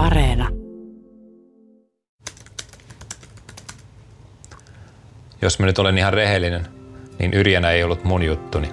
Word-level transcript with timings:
Areena. 0.00 0.48
Jos 5.42 5.58
mä 5.58 5.66
nyt 5.66 5.78
olen 5.78 5.98
ihan 5.98 6.12
rehellinen, 6.12 6.66
niin 7.18 7.34
Yrjänä 7.34 7.70
ei 7.70 7.84
ollut 7.84 8.04
mun 8.04 8.22
juttuni. 8.22 8.68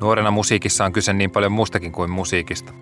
Nuorena 0.00 0.30
musiikissa 0.30 0.84
on 0.84 0.92
kyse 0.92 1.12
niin 1.12 1.30
paljon 1.30 1.52
muustakin 1.52 1.92
kuin 1.92 2.10
musiikista. 2.10 2.72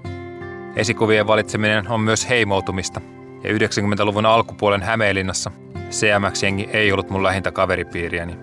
Esikuvien 0.76 1.26
valitseminen 1.26 1.88
on 1.88 2.00
myös 2.00 2.28
heimoutumista, 2.28 3.00
ja 3.44 3.50
90-luvun 3.52 4.26
alkupuolen 4.26 4.82
Hämeenlinnassa 4.82 5.50
CMX-jengi 5.90 6.68
ei 6.72 6.92
ollut 6.92 7.10
mun 7.10 7.22
lähintä 7.22 7.52
kaveripiiriäni. 7.52 8.36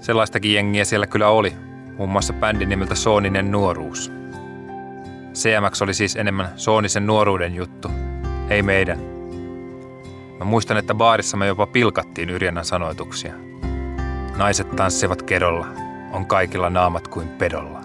Sellaistakin 0.00 0.54
jengiä 0.54 0.84
siellä 0.84 1.06
kyllä 1.06 1.28
oli, 1.28 1.52
muun 1.98 2.10
muassa 2.10 2.32
bändin 2.32 2.68
nimeltä 2.68 2.94
Sooninen 2.94 3.50
nuoruus. 3.50 4.21
CMX 5.34 5.82
oli 5.82 5.94
siis 5.94 6.16
enemmän 6.16 6.48
Soonisen 6.56 7.06
nuoruuden 7.06 7.54
juttu, 7.54 7.90
ei 8.50 8.62
meidän. 8.62 8.98
Mä 10.38 10.44
muistan, 10.44 10.76
että 10.76 10.94
baarissa 10.94 11.36
me 11.36 11.46
jopa 11.46 11.66
pilkattiin 11.66 12.30
Yrjänän 12.30 12.64
sanoituksia. 12.64 13.32
Naiset 14.36 14.76
tanssivat 14.76 15.22
kedolla, 15.22 15.66
on 16.12 16.26
kaikilla 16.26 16.70
naamat 16.70 17.08
kuin 17.08 17.28
pedolla. 17.28 17.80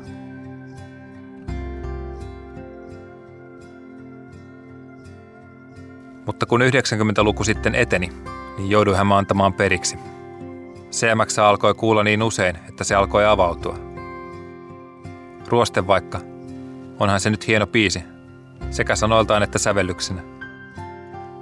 Mutta 6.26 6.46
kun 6.46 6.62
90-luku 6.62 7.44
sitten 7.44 7.76
eteni, 7.76 8.12
niin 8.58 8.70
jouduin 8.70 8.98
hän 8.98 9.12
antamaan 9.12 9.54
periksi. 9.54 9.98
CMX 10.92 11.40
alkoi 11.40 11.74
kuulla 11.74 12.04
niin 12.04 12.24
usein, 12.24 12.58
että 12.70 12.84
se 12.84 12.96
alkoi 12.96 13.26
avautua. 13.26 13.76
Ruoste 15.48 15.88
vaikka. 15.88 16.37
Onhan 17.00 17.20
se 17.20 17.30
nyt 17.30 17.48
hieno 17.48 17.68
piisi, 17.68 18.04
sekä 18.70 18.96
sanoiltaan 18.96 19.44
että 19.44 19.60
sävellyksenä. 19.60 20.22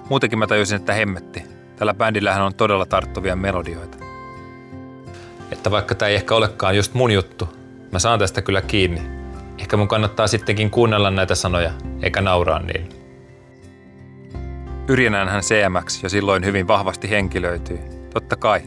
Muutenkin 0.09 0.39
mä 0.39 0.47
tajusin, 0.47 0.75
että 0.75 0.93
hemmetti. 0.93 1.43
Tällä 1.75 1.93
bändillähän 1.93 2.43
on 2.43 2.53
todella 2.53 2.85
tarttuvia 2.85 3.35
melodioita. 3.35 3.97
Että 5.51 5.71
vaikka 5.71 5.95
tämä 5.95 6.09
ei 6.09 6.15
ehkä 6.15 6.35
olekaan 6.35 6.75
just 6.75 6.93
mun 6.93 7.11
juttu, 7.11 7.49
mä 7.91 7.99
saan 7.99 8.19
tästä 8.19 8.41
kyllä 8.41 8.61
kiinni. 8.61 9.01
Ehkä 9.59 9.77
mun 9.77 9.87
kannattaa 9.87 10.27
sittenkin 10.27 10.69
kuunnella 10.69 11.11
näitä 11.11 11.35
sanoja, 11.35 11.71
eikä 12.01 12.21
nauraa 12.21 12.59
niille. 12.59 12.95
Yrjänäänhän 14.87 15.41
CMX 15.41 16.03
jo 16.03 16.09
silloin 16.09 16.45
hyvin 16.45 16.67
vahvasti 16.67 17.09
henkilöityi. 17.09 17.79
Totta 18.13 18.35
kai. 18.35 18.61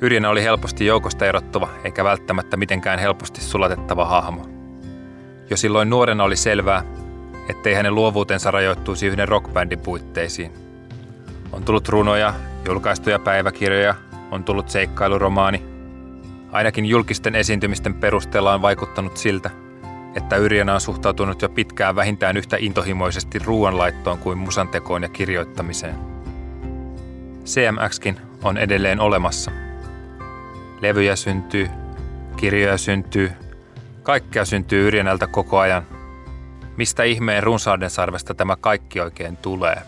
Yrjänä 0.00 0.30
oli 0.30 0.42
helposti 0.42 0.86
joukosta 0.86 1.26
erottuva, 1.26 1.68
eikä 1.84 2.04
välttämättä 2.04 2.56
mitenkään 2.56 2.98
helposti 2.98 3.40
sulatettava 3.40 4.04
hahmo. 4.04 4.53
Jo 5.50 5.56
silloin 5.56 5.90
nuorena 5.90 6.24
oli 6.24 6.36
selvää, 6.36 6.82
ettei 7.48 7.74
hänen 7.74 7.94
luovuutensa 7.94 8.50
rajoittuisi 8.50 9.06
yhden 9.06 9.28
rockbändin 9.28 9.78
puitteisiin. 9.78 10.52
On 11.52 11.64
tullut 11.64 11.88
runoja, 11.88 12.34
julkaistuja 12.68 13.18
päiväkirjoja, 13.18 13.94
on 14.30 14.44
tullut 14.44 14.68
seikkailuromaani. 14.68 15.64
Ainakin 16.52 16.86
julkisten 16.86 17.34
esiintymisten 17.34 17.94
perusteella 17.94 18.54
on 18.54 18.62
vaikuttanut 18.62 19.16
siltä, 19.16 19.50
että 20.14 20.36
Yrjänä 20.36 20.74
on 20.74 20.80
suhtautunut 20.80 21.42
jo 21.42 21.48
pitkään 21.48 21.96
vähintään 21.96 22.36
yhtä 22.36 22.56
intohimoisesti 22.60 23.38
ruoanlaittoon 23.38 24.18
kuin 24.18 24.38
musantekoon 24.38 25.02
ja 25.02 25.08
kirjoittamiseen. 25.08 25.94
CMXkin 27.44 28.16
on 28.42 28.58
edelleen 28.58 29.00
olemassa. 29.00 29.50
Levyjä 30.80 31.16
syntyy, 31.16 31.68
kirjoja 32.36 32.78
syntyy, 32.78 33.32
kaikkea 34.04 34.44
syntyy 34.44 34.86
Yrjänältä 34.88 35.26
koko 35.26 35.58
ajan. 35.58 35.86
Mistä 36.76 37.02
ihmeen 37.02 37.42
runsauden 37.42 37.90
sarvesta 37.90 38.34
tämä 38.34 38.56
kaikki 38.56 39.00
oikein 39.00 39.36
tulee? 39.36 39.82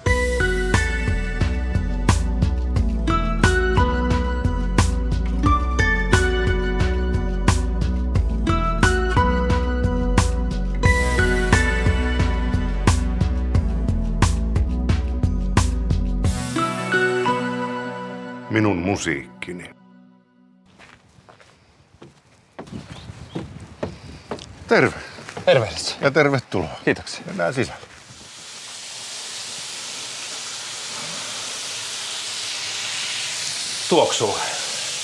minun 18.51 18.79
musiikkini. 18.79 19.86
Terve 24.77 24.97
Tervehdys. 25.45 25.97
ja 26.01 26.11
tervetuloa. 26.11 26.81
Kiitoksia. 26.85 27.21
Mennään 27.27 27.55
sisälle. 27.55 27.81
Tuoksuu. 33.89 34.39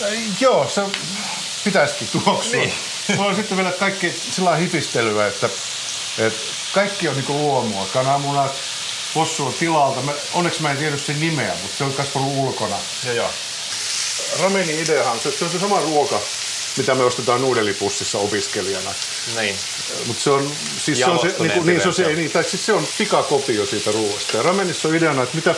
Ei, 0.05 0.23
joo, 0.41 0.69
se 0.69 0.83
pitäisikin 1.65 2.09
tuoksua. 2.13 2.53
Niin. 2.53 2.73
Mulla 3.17 3.29
on 3.31 3.37
sitten 3.37 3.57
vielä 3.57 3.73
kaikki 3.73 4.11
sillä 4.11 4.57
hifistelyä, 4.57 5.27
että, 5.27 5.49
että 6.19 6.41
kaikki 6.75 7.09
on 7.09 7.15
niinku 7.17 7.33
luomua. 7.33 7.87
Kananmunat, 7.93 8.53
possu 9.15 9.47
on 9.47 9.53
tilalta. 9.53 10.01
Mä, 10.03 10.13
onneksi 10.35 10.63
mä 10.63 10.71
en 10.71 10.77
tiedä 10.77 10.97
sen 10.97 11.21
nimeä, 11.21 11.53
mutta 11.63 11.77
se 11.79 11.85
on 11.85 11.93
kasvanut 11.93 12.33
ulkona. 12.37 12.77
Joo, 13.05 13.15
joo. 13.15 13.31
Ramenin 14.43 14.79
ideahan, 14.79 15.21
se, 15.21 15.33
se 15.33 15.45
on 15.45 15.51
se 15.51 15.59
sama 15.59 15.81
ruoka, 15.81 16.21
mitä 16.77 16.95
me 16.95 17.05
ostetaan 17.05 17.41
nuudelipussissa 17.41 18.19
opiskelijana. 18.19 18.95
Niin. 19.37 19.57
Mutta 20.07 20.23
se 20.23 20.31
on, 20.31 20.53
siis 20.79 20.99
se 20.99 21.05
on 21.07 21.21
se, 21.21 21.35
niin, 21.39 21.67
niin, 21.67 21.81
se 21.81 21.89
on 21.89 21.95
se, 21.95 22.15
niin, 22.15 22.31
tai 22.31 22.45
siis 22.45 22.67
se 22.67 22.73
on 22.73 22.87
pikakopio 22.99 23.67
siitä 23.67 23.93
ruoasta. 23.93 24.37
Ja 24.37 24.43
ramenissa 24.43 24.89
on 24.89 24.95
ideana, 24.95 25.23
että 25.23 25.37
mitä 25.37 25.55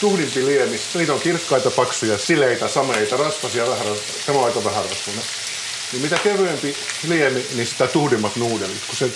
tuhdimpi 0.00 0.46
liemi, 0.46 0.80
niitä 0.94 1.14
on 1.14 1.20
kirkkaita, 1.20 1.70
paksuja, 1.70 2.18
sileitä, 2.18 2.68
sameita, 2.68 3.16
rasvasia, 3.16 3.68
vähän, 3.68 3.86
tämä 4.26 4.38
on 4.38 4.44
aika 4.44 4.64
vähän 4.64 4.84
rasvainen. 4.84 5.24
Niin 5.92 6.02
mitä 6.02 6.18
kevyempi 6.18 6.76
liemi, 7.08 7.46
niin 7.54 7.66
sitä 7.66 7.86
tuhdimmat 7.86 8.36
nuudelit. 8.36 8.82
Kun 8.86 8.96
se 8.96 9.10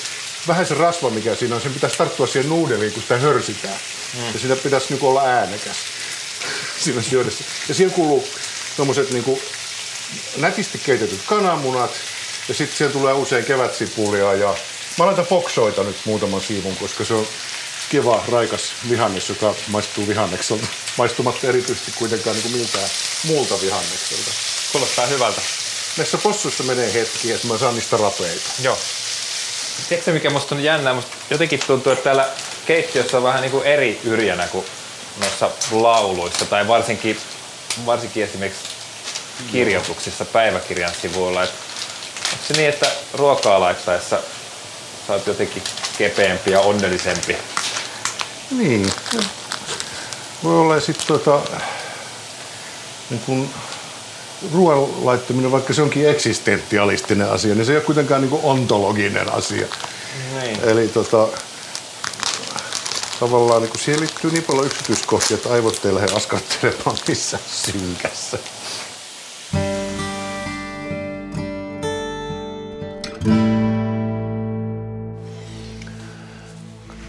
vähän 0.48 0.66
se 0.66 0.75
rasva, 0.75 1.10
mikä 1.10 1.34
siinä 1.34 1.54
on, 1.54 1.60
sen 1.60 1.72
pitäisi 1.72 1.98
tarttua 1.98 2.26
siihen 2.26 2.48
nuudeliin, 2.48 2.93
kun 2.93 3.03
sitä 3.03 3.19
hörsitään. 3.19 3.78
Mm. 4.14 4.32
Ja 4.34 4.38
sitä 4.38 4.56
pitäisi 4.56 4.94
niin 4.94 5.04
olla 5.04 5.22
äänekäs 5.22 5.76
siinä 6.84 7.03
syödessä. 7.03 7.44
Ja 7.69 7.75
siihen 7.75 7.94
kuuluu 7.94 8.28
tuommoiset 8.76 9.10
niin 9.10 9.25
nätisti 10.37 10.78
keitetyt 10.78 11.21
kananmunat 11.27 11.91
ja 12.49 12.55
sitten 12.55 12.77
siellä 12.78 12.93
tulee 12.93 13.15
usein 13.15 13.44
kevätsipulia 13.44 14.34
ja 14.34 14.55
mä 14.99 15.06
laitan 15.06 15.27
poksoita 15.27 15.83
nyt 15.83 15.97
muutaman 16.05 16.41
siivun, 16.41 16.77
koska 16.77 17.05
se 17.05 17.15
on 17.15 17.27
kiva, 17.89 18.25
raikas 18.28 18.72
vihannes, 18.91 19.28
joka 19.28 19.55
maistuu 19.69 20.09
vihannekselta. 20.09 20.67
Maistumatta 20.99 21.47
erityisesti 21.47 21.93
kuitenkaan 21.99 22.37
niin 22.37 22.56
miltään 22.56 22.89
muulta 23.25 23.61
vihannekselta. 23.61 24.31
Kuulostaa 24.72 25.06
hyvältä. 25.06 25.41
Näissä 25.97 26.19
possuissa 26.19 26.65
menee 26.65 26.94
hetki, 26.94 27.33
että 27.33 27.47
mä 27.47 27.59
saan 27.59 27.75
niistä 27.75 27.97
rapeita. 27.97 28.50
Joo. 28.62 28.78
Tiedätkö 29.88 30.12
mikä 30.12 30.31
musta 30.31 30.55
on 30.55 30.62
jännää? 30.62 30.94
Musta 30.94 31.17
jotenkin 31.31 31.61
tuntuu, 31.67 31.93
että 31.93 32.05
täällä 32.05 32.28
keittiössä 32.67 33.17
on 33.17 33.23
vähän 33.23 33.43
niin 33.43 33.50
kuin 33.50 33.65
eri 33.65 34.00
yrjänä 34.05 34.47
kuin 34.47 34.67
noissa 35.21 35.50
lauluissa. 35.71 36.44
Tai 36.44 36.69
varsinkin, 36.69 37.19
varsinkin 37.87 38.25
esimerkiksi 38.25 38.62
kirjoituksissa 39.53 40.25
päiväkirjan 40.25 40.93
sivuilla. 41.03 41.43
Et 41.43 41.51
onko 42.33 42.45
se 42.49 42.55
niin, 42.55 42.69
että 42.69 42.87
ruokaa 43.15 43.61
laittaessa 43.61 44.21
sä 45.07 45.13
oot 45.13 45.27
jotenkin 45.27 45.63
kepeämpi 45.99 46.51
ja 46.51 46.61
onnellisempi? 46.61 47.37
Niin. 48.51 48.93
Voi 50.45 50.61
olla 50.61 50.81
sitten 50.81 51.07
tota, 51.07 51.41
niin 53.11 53.21
kun 53.27 53.51
ruoan 54.55 55.07
laittaminen, 55.07 55.53
vaikka 55.53 55.75
se 55.75 55.83
onkin 55.83 56.09
eksistentialistinen 56.09 57.31
asia, 57.31 57.55
niin 57.55 57.67
se 57.67 57.73
ei 57.73 57.77
ole 57.77 57.85
kuitenkaan 57.85 58.21
niin 58.21 58.41
ontologinen 58.43 59.33
asia. 59.33 59.67
Niin. 60.41 60.61
Eli 60.65 60.89
tota, 60.89 61.29
tavallaan 63.21 63.62
niin 63.62 63.79
siihen 63.79 64.00
liittyy 64.00 64.31
niin 64.31 64.44
paljon 64.44 64.67
yksityiskohtia, 64.67 65.35
että 65.35 65.53
aivot 65.53 65.85
ei 65.85 65.94
lähde 65.94 66.12
askartelemaan 66.17 66.99
missään 67.09 67.43
synkässä. 67.53 68.39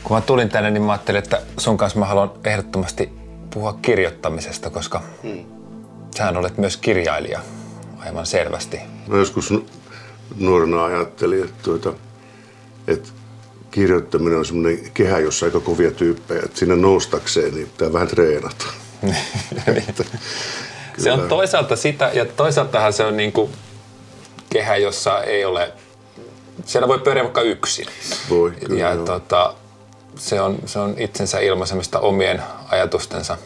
Kun 0.03 0.17
mä 0.17 0.21
tulin 0.21 0.49
tänne, 0.49 0.71
niin 0.71 0.83
mä 0.83 0.91
ajattelin, 0.91 1.23
että 1.23 1.41
sun 1.57 1.77
kanssa 1.77 1.99
mä 1.99 2.05
haluan 2.05 2.31
ehdottomasti 2.43 3.09
puhua 3.53 3.73
kirjoittamisesta, 3.81 4.69
koska 4.69 5.01
hmm. 5.23 5.45
sähän 6.17 6.37
olet 6.37 6.57
myös 6.57 6.77
kirjailija 6.77 7.39
aivan 7.99 8.25
selvästi. 8.25 8.79
Mä 9.07 9.17
joskus 9.17 9.51
nu- 9.51 9.65
nuorena 10.37 10.85
ajattelin, 10.85 11.43
että, 11.43 11.63
tuota, 11.63 11.93
että 12.87 13.09
kirjoittaminen 13.71 14.39
on 14.39 14.45
semmoinen 14.45 14.91
kehä, 14.93 15.19
jossa 15.19 15.45
aika 15.45 15.59
kovia 15.59 15.91
tyyppejä, 15.91 16.41
että 16.45 16.59
sinne 16.59 16.75
noustakseen 16.75 17.53
niin 17.53 17.67
pitää 17.67 17.93
vähän 17.93 18.07
treenata. 18.07 18.65
Että 19.89 20.03
Se 20.97 21.11
on 21.11 21.21
toisaalta 21.29 21.75
sitä, 21.75 22.11
ja 22.13 22.25
toisaaltahan 22.25 22.93
se 22.93 23.05
on 23.05 23.17
niinku 23.17 23.49
kehä, 24.49 24.77
jossa 24.77 25.23
ei 25.23 25.45
ole, 25.45 25.73
siellä 26.67 26.87
voi 26.87 26.99
pyöriä 26.99 27.23
vaikka 27.23 27.41
yksin. 27.41 27.87
Voi, 28.29 28.51
kyllä, 28.51 28.79
ja 28.79 28.93
joo. 28.93 29.05
tota, 29.05 29.53
se 30.15 30.41
on, 30.41 30.59
se 30.65 30.79
on 30.79 30.95
itsensä 30.97 31.39
ilmaisemista 31.39 31.99
omien 31.99 32.43
ajatustensa 32.69 33.37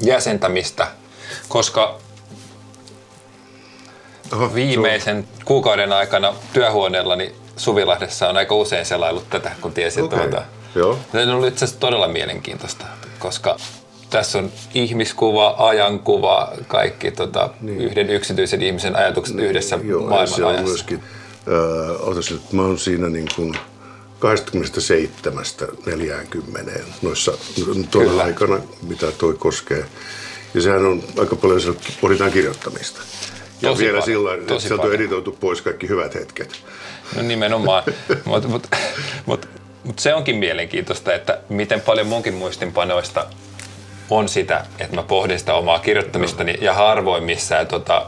jäsentämistä, 0.00 0.86
koska 1.48 1.98
Oho, 4.32 4.54
viimeisen 4.54 5.28
kuukauden 5.44 5.92
aikana 5.92 6.34
työhuoneellani 6.52 7.34
Suvilahdessa 7.56 8.28
on 8.28 8.36
aika 8.36 8.54
usein 8.54 8.86
selailut 8.86 9.30
tätä, 9.30 9.50
kun 9.60 9.72
tiesin 9.72 10.04
Okei, 10.04 10.18
tuota. 10.18 10.42
joo. 10.74 10.98
Se 11.12 11.22
on 11.22 11.30
ollut 11.30 11.48
itse 11.48 11.64
asiassa 11.64 11.80
todella 11.80 12.08
mielenkiintoista, 12.08 12.86
koska 13.18 13.56
tässä 14.10 14.38
on 14.38 14.52
ihmiskuva, 14.74 15.54
ajankuva, 15.58 16.52
kaikki 16.68 17.10
tota, 17.10 17.50
niin. 17.60 17.80
yhden 17.80 18.10
yksityisen 18.10 18.62
ihmisen 18.62 18.96
ajatukset 18.96 19.36
niin, 19.36 19.48
yhdessä 19.48 19.78
Joo, 19.84 20.00
maailman 20.00 20.28
se 20.28 20.44
on 20.44 20.50
ajassa. 20.50 20.66
myöskin, 20.66 21.02
äh, 21.48 22.08
otas 22.08 22.30
nyt, 22.30 22.52
mä 22.52 22.62
oon 22.62 22.78
siinä 22.78 23.08
niin 23.08 23.28
kuin 23.36 23.54
27 24.18 25.44
40 25.86 26.72
noissa 27.02 27.32
tuolla 27.90 28.10
Kyllä. 28.10 28.22
aikana, 28.22 28.60
mitä 28.82 29.12
toi 29.12 29.34
koskee. 29.38 29.84
Ja 30.54 30.62
sehän 30.62 30.86
on 30.86 31.02
aika 31.18 31.36
paljon 31.36 31.76
pohditaan 32.00 32.32
kirjoittamista. 32.32 33.00
Ja 33.62 33.68
Tosi 33.70 33.84
vielä 33.84 34.00
paljon, 34.00 34.04
sillä 34.04 34.34
että 34.34 34.58
sieltä 34.58 34.74
on 34.74 34.80
paljon. 34.80 34.94
editoitu 34.94 35.36
pois 35.40 35.62
kaikki 35.62 35.88
hyvät 35.88 36.14
hetket. 36.14 36.62
No 37.16 37.22
nimenomaan. 37.22 37.82
Mutta 38.24 38.48
mut, 38.48 38.66
mut, 39.26 39.48
mut 39.84 39.98
se 39.98 40.14
onkin 40.14 40.36
mielenkiintoista, 40.36 41.14
että 41.14 41.38
miten 41.48 41.80
paljon 41.80 42.06
munkin 42.06 42.34
muistinpanoista 42.34 43.26
on 44.10 44.28
sitä, 44.28 44.66
että 44.78 44.96
mä 44.96 45.02
pohdin 45.02 45.38
sitä 45.38 45.54
omaa 45.54 45.78
kirjoittamistani 45.78 46.58
ja 46.60 46.74
harvoin 46.74 47.24
missään 47.24 47.66
tota, 47.66 48.06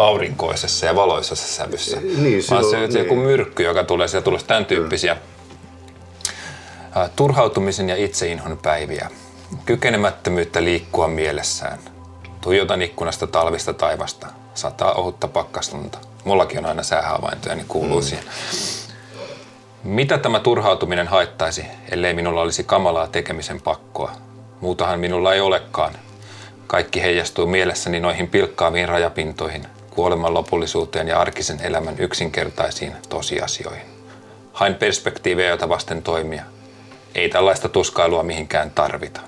aurinkoisessa 0.00 0.86
ja 0.86 0.94
valoisessa 0.94 1.48
sävyssä. 1.64 1.96
Niin, 2.00 2.44
Vaan 2.50 2.64
se 2.64 2.70
silloin- 2.70 2.90
on 2.92 2.98
joku 2.98 3.14
niin. 3.14 3.26
myrkky, 3.26 3.62
joka 3.62 3.84
tulee 3.84 4.08
sieltä 4.08 4.24
tulosta 4.24 4.48
tämän 4.48 4.66
tyyppisiä 4.66 5.16
ää, 6.94 7.08
turhautumisen 7.16 7.88
ja 7.88 7.96
itseinhon 7.96 8.58
päiviä. 8.58 9.10
Kykenemättömyyttä 9.64 10.64
liikkua 10.64 11.08
mielessään. 11.08 11.78
Tuijotan 12.40 12.82
ikkunasta 12.82 13.26
talvista 13.26 13.74
taivasta. 13.74 14.26
Sataa 14.54 14.92
ohutta 14.92 15.28
pakkastunta. 15.28 15.98
Mullakin 16.24 16.58
on 16.58 16.66
aina 16.66 16.82
säähavaintoja, 16.82 17.54
niin 17.54 17.66
kuuluu 17.68 18.00
mm. 18.00 18.04
siihen. 18.04 18.24
Mitä 19.84 20.18
tämä 20.18 20.40
turhautuminen 20.40 21.08
haittaisi, 21.08 21.64
ellei 21.90 22.14
minulla 22.14 22.40
olisi 22.42 22.64
kamalaa 22.64 23.06
tekemisen 23.06 23.60
pakkoa? 23.60 24.12
Muutahan 24.60 25.00
minulla 25.00 25.34
ei 25.34 25.40
olekaan. 25.40 25.92
Kaikki 26.66 27.02
heijastuu 27.02 27.46
mielessäni 27.46 28.00
noihin 28.00 28.28
pilkkaaviin 28.28 28.88
rajapintoihin, 28.88 29.66
kuoleman 29.90 30.34
lopullisuuteen 30.34 31.08
ja 31.08 31.20
arkisen 31.20 31.60
elämän 31.62 31.98
yksinkertaisiin 31.98 32.92
tosiasioihin. 33.08 33.86
Hain 34.52 34.74
perspektiivejä, 34.74 35.48
joita 35.48 35.68
vasten 35.68 36.02
toimia. 36.02 36.44
Ei 37.14 37.28
tällaista 37.28 37.68
tuskailua 37.68 38.22
mihinkään 38.22 38.70
tarvita. 38.70 39.20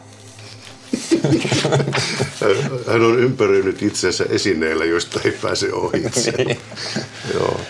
Hän 2.86 3.02
on 3.02 3.18
ympäröinyt 3.18 3.82
itsensä 3.82 4.24
esineillä, 4.28 4.84
joista 4.84 5.20
ei 5.24 5.32
pääse 5.42 5.72
ohitse. 5.72 6.30
Niin. 6.30 6.60
Joo. 7.34 7.60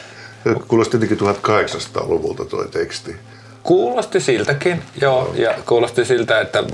Kuulosti 0.68 0.96
jotenkin 0.96 1.18
1800-luvulta 1.18 2.44
tuo 2.44 2.64
teksti. 2.64 3.16
Kuulosti 3.62 4.20
siltäkin, 4.20 4.82
joo, 5.00 5.34
ja 5.36 5.54
kuulosti 5.66 6.04
siltä, 6.04 6.40
että 6.40 6.64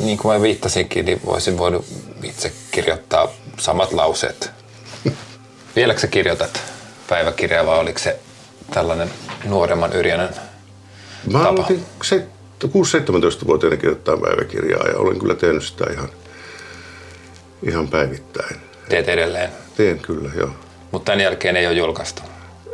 niin 0.00 0.18
kuin 0.18 0.36
mä 0.36 0.42
viittasinkin, 0.42 1.04
niin 1.04 1.20
voisin 1.26 1.58
voinut 1.58 1.84
itse 2.22 2.52
kirjoittaa 2.70 3.28
samat 3.58 3.92
lauseet. 3.92 4.50
Vieläkö 5.76 6.00
sä 6.00 6.06
kirjoitat 6.06 6.62
päiväkirjaa 7.08 7.66
vai 7.66 7.78
oliko 7.78 7.98
se 7.98 8.18
tällainen 8.74 9.10
nuoremman 9.44 9.92
yrjänen 9.92 10.28
Mä 11.32 11.38
tapa? 11.38 11.48
aloitin 11.48 11.84
se- 12.02 12.26
6-17-vuotiaana 12.64 13.76
kirjoittaa 13.76 14.16
päiväkirjaa 14.16 14.88
ja 14.88 14.98
olen 14.98 15.18
kyllä 15.18 15.34
tehnyt 15.34 15.64
sitä 15.64 15.84
ihan, 15.92 16.08
ihan 17.62 17.88
päivittäin. 17.88 18.56
Teet 18.88 19.08
edelleen, 19.08 19.50
Teen 19.76 19.98
kyllä, 19.98 20.30
joo. 20.36 20.50
mutta 20.90 21.06
tämän 21.12 21.20
jälkeen 21.24 21.56
ei 21.56 21.66
ole 21.66 21.74
julkaistu. 21.74 22.22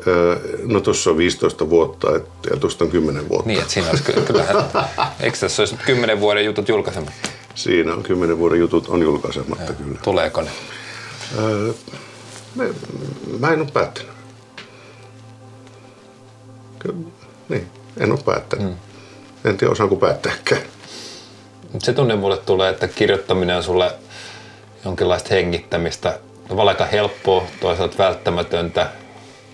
Öö, 0.06 0.38
No 0.64 0.80
tuossa 0.80 1.10
on 1.10 1.16
15 1.18 1.70
vuotta 1.70 2.16
et, 2.16 2.24
ja 2.50 2.56
tuosta 2.56 2.84
on 2.84 2.90
10 2.90 3.28
vuotta. 3.28 3.46
Niin, 3.48 3.60
että 3.60 3.72
siinä 3.72 3.90
olisi 3.90 4.02
ky- 4.04 4.20
kyllähän, 4.26 4.56
eikö 5.20 5.38
tässä 5.38 5.62
olisi 5.62 5.76
kymmenen 5.86 6.20
vuoden 6.20 6.44
jutut 6.44 6.68
julkaisematta? 6.68 7.28
Siinä 7.54 7.92
on 7.94 8.02
10 8.02 8.38
vuoden 8.38 8.58
jutut 8.58 8.88
on 8.88 9.02
julkaisematta 9.02 9.72
kyllä. 9.72 9.98
Tuleeko 10.02 10.42
ne? 10.42 10.50
Öö, 11.38 11.72
mä, 13.38 13.52
en 13.52 13.60
ole 13.60 13.68
päättänyt. 13.72 14.10
Ky- 16.78 16.94
Niin, 17.48 17.70
en 18.00 18.12
ole 18.12 18.20
päättänyt. 18.24 18.66
Mm. 18.68 18.76
En 19.50 19.56
tiedä 19.56 19.72
osaanko 19.72 19.96
päättääkään. 19.96 20.62
Mut 21.72 21.84
se 21.84 21.92
tunne 21.92 22.16
mulle 22.16 22.36
tulee, 22.36 22.70
että 22.70 22.88
kirjoittaminen 22.88 23.56
on 23.56 23.62
sulle 23.62 23.92
jonkinlaista 24.84 25.28
hengittämistä. 25.34 26.18
Tavallaan 26.48 26.76
aika 26.76 26.84
helppoa, 26.84 27.46
toisaalta 27.60 27.98
välttämätöntä. 27.98 28.90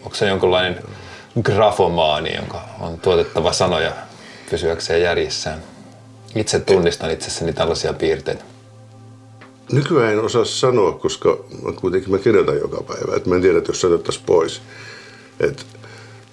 Onko 0.02 0.14
se 0.16 0.26
jonkinlainen 0.28 0.82
grafomaani, 1.42 2.34
jonka 2.34 2.60
on 2.80 3.00
tuotettava 3.00 3.52
sanoja 3.52 3.92
pysyäkseen 4.50 5.02
järjissään? 5.02 5.62
Itse 6.34 6.60
tunnistan 6.60 7.10
itsessäni 7.10 7.52
tällaisia 7.52 7.92
piirteitä. 7.92 8.44
Nykyään 9.72 10.12
en 10.12 10.18
osaa 10.18 10.44
sanoa, 10.44 10.92
koska 10.92 11.44
mä 11.62 11.72
kuitenkin 11.72 12.10
mä 12.10 12.18
kirjoitan 12.18 12.58
joka 12.58 12.82
päivä. 12.82 13.16
Et 13.16 13.26
mä 13.26 13.34
en 13.34 13.42
tiedä, 13.42 13.58
että 13.58 13.70
jos 13.70 13.80
se 13.80 13.86
otettaisiin 13.86 14.26
pois, 14.26 14.62
että 15.40 15.62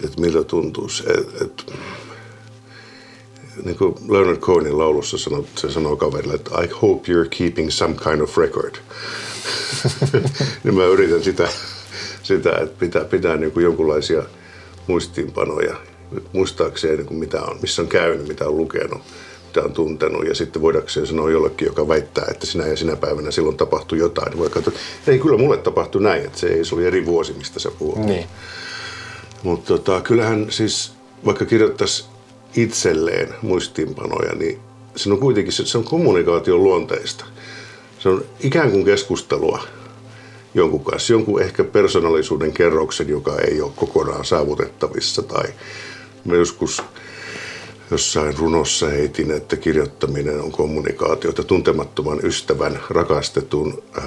et 0.05 0.19
miltä 0.19 0.43
tuntuisi. 0.43 1.03
Et, 1.07 1.41
et, 1.41 1.73
niin 3.65 3.77
kuin 3.77 3.95
Leonard 4.09 4.37
Cohenin 4.37 4.77
laulussa 4.77 5.17
sanoo, 5.17 5.45
se 5.55 5.71
sanoo 5.71 5.95
kaverille, 5.95 6.33
että 6.33 6.61
I 6.61 6.67
hope 6.81 7.11
you're 7.11 7.29
keeping 7.37 7.69
some 7.69 7.95
kind 8.03 8.21
of 8.21 8.37
record. 8.37 8.75
niin 10.63 10.75
mä 10.75 10.85
yritän 10.85 11.23
sitä, 11.23 11.49
sitä 12.23 12.51
että 12.51 12.79
pitää, 12.79 13.05
pitää 13.05 13.37
niin 13.37 13.51
kuin 13.51 13.63
jonkunlaisia 13.63 14.23
muistiinpanoja 14.87 15.75
muistaakseen, 16.33 16.97
niin 16.97 17.07
kuin 17.07 17.17
mitä 17.17 17.41
on, 17.41 17.57
missä 17.61 17.81
on 17.81 17.87
käynyt, 17.87 18.27
mitä 18.27 18.47
on 18.47 18.57
lukenut, 18.57 19.01
on 19.61 19.73
tuntenut. 19.73 20.27
Ja 20.27 20.35
sitten 20.35 20.61
voidakseen 20.61 21.07
sanoa 21.07 21.31
jollekin, 21.31 21.65
joka 21.65 21.87
väittää, 21.87 22.25
että 22.31 22.45
sinä 22.45 22.67
ja 22.67 22.77
sinä 22.77 22.95
päivänä 22.95 23.31
silloin 23.31 23.57
tapahtui 23.57 23.97
jotain. 23.97 24.29
Niin 24.29 24.39
voi 24.39 24.49
katsoa, 24.49 24.73
että 24.99 25.11
ei 25.11 25.19
kyllä 25.19 25.37
mulle 25.37 25.57
tapahtui 25.57 26.01
näin, 26.01 26.25
että 26.25 26.39
se 26.39 26.47
ei 26.47 26.65
se 26.65 26.75
oli 26.75 26.85
eri 26.85 27.05
vuosi, 27.05 27.33
mistä 27.33 27.59
sä 27.59 27.71
puhut. 27.79 28.05
Niin. 28.05 28.25
Mutta 29.43 29.67
tota, 29.67 30.01
kyllähän 30.01 30.47
siis, 30.49 30.91
vaikka 31.25 31.45
kirjoittaisi 31.45 32.05
itselleen 32.55 33.35
muistiinpanoja, 33.41 34.35
niin 34.35 34.59
se 34.95 35.11
on 35.11 35.19
kuitenkin 35.19 35.53
se, 35.53 35.65
se 35.65 35.77
on 35.77 35.83
kommunikaation 35.83 36.63
luonteista. 36.63 37.25
Se 37.99 38.09
on 38.09 38.25
ikään 38.39 38.71
kuin 38.71 38.85
keskustelua 38.85 39.63
jonkun 40.53 40.83
kanssa, 40.83 41.13
jonkun 41.13 41.41
ehkä 41.41 41.63
persoonallisuuden 41.63 42.53
kerroksen, 42.53 43.09
joka 43.09 43.37
ei 43.39 43.61
ole 43.61 43.71
kokonaan 43.75 44.25
saavutettavissa. 44.25 45.21
Tai 45.21 45.45
mä 46.25 46.35
joskus 46.35 46.83
jossain 47.91 48.37
runossa 48.37 48.87
heitin, 48.87 49.31
että 49.31 49.55
kirjoittaminen 49.55 50.41
on 50.41 50.51
kommunikaatiota 50.51 51.43
tuntemattoman 51.43 52.19
ystävän, 52.23 52.79
rakastetun, 52.89 53.83
ää, 53.97 54.03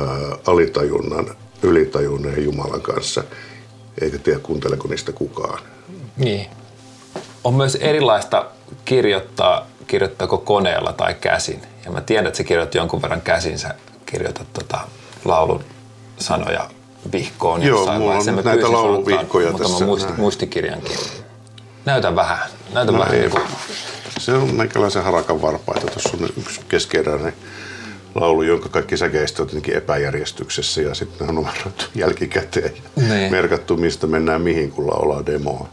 alitajunnan, 0.46 1.26
ylitajunnan 1.62 2.32
ja 2.32 2.40
Jumalan 2.42 2.82
kanssa. 2.82 3.24
Eikä 4.00 4.18
tiedä, 4.18 4.38
kuunteleeko 4.38 4.88
niistä 4.88 5.12
kukaan. 5.12 5.58
Niin. 6.16 6.46
On 7.44 7.54
myös 7.54 7.74
erilaista 7.74 8.46
kirjoittaa, 8.84 9.66
kirjoittaako 9.86 10.38
koneella 10.38 10.92
tai 10.92 11.14
käsin. 11.14 11.62
Ja 11.84 11.90
mä 11.90 12.00
tiedän, 12.00 12.26
että 12.26 12.36
sä 12.36 12.44
kirjoitat 12.44 12.74
jonkun 12.74 13.02
verran 13.02 13.20
käsin, 13.20 13.58
sä 13.58 13.74
kirjoitat 14.06 14.52
tota 14.52 14.78
laulun 15.24 15.64
sanoja 16.18 16.70
vihkoon 17.12 17.62
Joo, 17.62 17.78
jossain 17.78 18.00
mulla 18.00 18.14
on 18.14 18.44
näitä 18.44 18.72
lauluvihkoja 18.72 19.52
tässä, 19.52 19.84
Muisti, 19.84 20.08
näin. 20.08 20.20
muistikirjankin. 20.20 20.96
Näytä 21.84 22.16
vähän. 22.16 22.38
Näytä 22.72 22.92
No 22.92 22.98
vähän. 22.98 23.14
ei. 23.14 23.20
Niin 23.28 23.40
Se 24.18 24.32
on 24.32 24.54
meikäläisen 24.54 25.02
harakan 25.04 25.42
varpaita. 25.42 25.86
Tuossa 25.86 26.10
on 26.20 26.28
yksi 26.38 26.60
keskeeräinen 26.68 27.32
laulu, 28.14 28.42
jonka 28.42 28.68
kaikki 28.68 28.96
säkeistä 28.96 29.42
on 29.42 29.48
tietenkin 29.48 29.76
epäjärjestyksessä 29.76 30.82
ja 30.82 30.94
sitten 30.94 31.28
on 31.28 31.34
numeroitu 31.34 31.84
jälkikäteen 31.94 32.72
ja 32.96 33.02
Niin. 33.14 33.30
merkattu, 33.30 33.76
mistä 33.76 34.06
mennään 34.06 34.42
mihin, 34.42 34.70
kun 34.70 34.86
laulaa 34.86 35.26
demoa. 35.26 35.68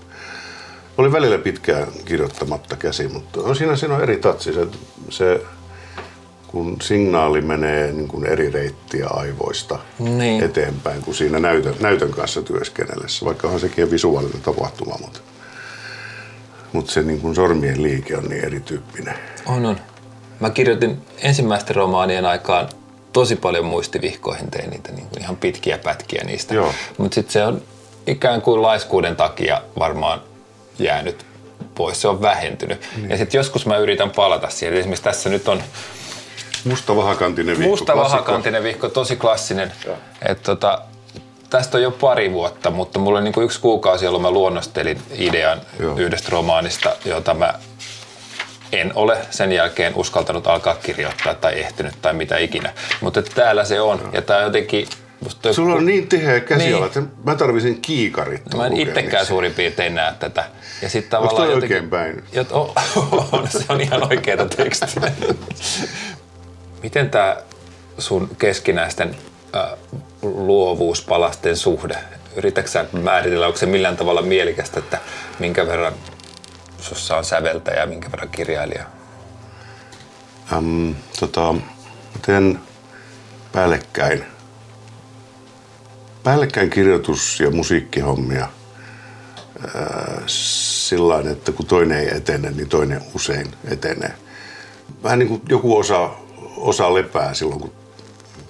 Oli 0.97 1.12
välillä 1.12 1.38
pitkään 1.38 1.88
kirjoittamatta 2.05 2.75
käsi, 2.75 3.07
mutta 3.07 3.41
on 3.41 3.55
siinä, 3.55 3.75
siinä 3.75 3.95
on 3.95 4.03
eri 4.03 4.17
tatsi. 4.17 4.53
Se, 4.53 4.67
se, 5.09 5.41
kun 6.47 6.77
signaali 6.81 7.41
menee 7.41 7.91
niin 7.91 8.07
kuin 8.07 8.25
eri 8.25 8.50
reittiä 8.50 9.07
aivoista 9.09 9.79
Niin. 10.00 10.43
eteenpäin 10.43 11.01
kuin 11.01 11.15
siinä 11.15 11.39
näytön, 11.39 11.75
näytön 11.79 12.12
kanssa 12.12 12.41
työskennellessä, 12.41 13.25
vaikka 13.25 13.47
on 13.47 13.59
sekin 13.59 13.91
visuaalinen 13.91 14.41
tapahtuma, 14.41 14.95
mutta, 15.01 15.19
mutta 16.73 16.91
se 16.91 17.01
niin 17.01 17.21
kuin 17.21 17.35
sormien 17.35 17.83
liike 17.83 18.17
on 18.17 18.23
niin 18.23 18.45
erityyppinen. 18.45 19.15
on, 19.45 19.65
on. 19.65 19.77
Mä 20.39 20.49
kirjoitin 20.49 21.01
ensimmäisten 21.17 21.75
romaanien 21.75 22.25
aikaan 22.25 22.69
tosi 23.13 23.35
paljon 23.35 23.65
muistivihkoihin, 23.65 24.51
tein 24.51 24.69
niitä 24.69 24.91
niin 24.91 25.07
kuin 25.07 25.21
ihan 25.21 25.35
pitkiä 25.35 25.77
pätkiä 25.77 26.23
niistä. 26.23 26.55
Mutta 26.97 27.15
sitten 27.15 27.33
se 27.33 27.43
on 27.43 27.61
ikään 28.07 28.41
kuin 28.41 28.61
laiskuuden 28.61 29.15
takia 29.15 29.61
varmaan 29.79 30.21
jäänyt 30.79 31.25
pois, 31.75 32.01
se 32.01 32.07
on 32.07 32.21
vähentynyt. 32.21 32.89
Niin. 32.95 33.09
Ja 33.09 33.17
sitten 33.17 33.39
joskus 33.39 33.65
mä 33.65 33.77
yritän 33.77 34.09
palata 34.09 34.49
siihen. 34.49 34.77
Esimerkiksi 34.77 35.03
tässä 35.03 35.29
nyt 35.29 35.47
on 35.47 35.63
Musta 36.65 36.95
vahakantinen 36.95 37.57
vihko. 37.57 37.69
Musta 37.69 37.95
vahakantinen 37.95 38.63
vihko, 38.63 38.89
tosi 38.89 39.15
klassinen. 39.15 39.71
Et 40.27 40.43
tota, 40.43 40.81
tästä 41.53 41.77
on 41.77 41.83
jo 41.83 41.91
pari 41.91 42.31
vuotta, 42.31 42.72
mutta 42.72 43.00
mulla 43.00 43.17
oli 43.17 43.24
niinku 43.24 43.41
yksi 43.41 43.60
kuukausi, 43.60 44.05
jolloin 44.05 44.22
mä 44.22 44.31
luonnostelin 44.31 45.01
idean 45.12 45.62
Joo. 45.79 45.95
yhdestä 45.98 46.27
romaanista, 46.31 46.95
jota 47.05 47.33
mä 47.33 47.53
en 48.72 48.91
ole 48.95 49.17
sen 49.29 49.51
jälkeen 49.51 49.95
uskaltanut 49.95 50.48
alkaa 50.48 50.75
kirjoittaa 50.75 51.33
tai 51.33 51.60
ehtinyt 51.60 51.93
tai 52.01 52.13
mitä 52.13 52.38
ikinä. 52.38 52.74
Mutta 53.01 53.22
täällä 53.22 53.65
se 53.65 53.81
on. 53.81 54.10
Ja 54.13 54.22
tää 54.22 54.41
jotenkin 54.41 54.88
Musta 55.24 55.53
Sulla 55.53 55.75
on 55.75 55.86
niin 55.86 56.07
tiheä 56.07 56.39
käsiala, 56.39 56.72
niin. 56.72 56.86
että 56.86 57.01
mä 57.24 57.36
tarvisin 57.36 57.81
kiikarit. 57.81 58.41
Mä 58.57 58.67
en 58.67 58.77
itsekään 58.77 59.25
suurin 59.25 59.53
piirtein 59.53 59.95
näe 59.95 60.13
tätä. 60.19 60.45
Ja 60.81 60.89
sit 60.89 61.10
tavallaan 61.10 61.41
Onko 61.41 61.53
jotenkin, 61.53 61.75
oikein 61.77 61.89
päin? 61.89 62.24
Jot, 62.33 62.51
oh, 62.51 62.74
on, 63.31 63.48
se 63.48 63.65
on 63.69 63.81
ihan 63.81 64.03
oikeeta 64.03 64.45
tekstiä. 64.45 65.12
Miten 66.83 67.10
tämä 67.10 67.38
sun 67.98 68.29
keskinäisten 68.38 69.15
äh, 69.55 69.69
luovuuspalasten 70.22 71.57
suhde, 71.57 71.98
yritätkö 72.36 72.86
määritellä, 72.91 73.48
onko 73.48 73.60
se 73.60 73.65
millään 73.65 73.98
tavalla 73.98 74.22
mielikästä, 74.22 74.79
että 74.79 75.00
minkä 75.39 75.67
verran 75.67 75.93
sussa 76.79 77.17
on 77.17 77.25
säveltäjä 77.25 77.79
ja 77.79 77.88
minkä 77.88 78.12
verran 78.12 78.29
kirjailija? 78.29 78.86
Um, 80.57 80.95
tota, 81.19 81.55
teen 82.25 82.60
päällekkäin. 83.51 84.25
Päällekkäin 86.24 86.69
kirjoitus- 86.69 87.39
ja 87.39 87.51
musiikkihommia 87.51 88.48
sillä 90.27 91.31
että 91.31 91.51
kun 91.51 91.65
toinen 91.65 92.00
ei 92.00 92.17
etene, 92.17 92.51
niin 92.51 92.69
toinen 92.69 93.01
usein 93.15 93.48
etenee. 93.72 94.13
Vähän 95.03 95.19
niin 95.19 95.29
kuin 95.29 95.41
joku 95.50 95.77
osa, 95.77 96.10
osa 96.57 96.93
lepää 96.93 97.33
silloin, 97.33 97.62
kun 97.62 97.74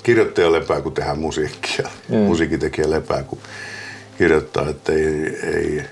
kirjoittaja 0.04 0.52
lepää, 0.52 0.82
kun 0.82 0.94
tehdään 0.94 1.20
musiikkia. 1.20 1.90
Mm. 2.10 2.18
Musiikitekijä 2.18 2.90
lepää, 2.90 3.24
kun 3.24 3.40
kirjoittaa, 4.18 4.70
että 4.70 4.92
ei, 4.92 5.40
ei, 5.54 5.84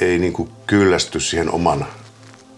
ei 0.00 0.18
niin 0.18 0.32
kuin 0.32 0.50
kyllästy 0.66 1.20
siihen 1.20 1.50
oman 1.50 1.86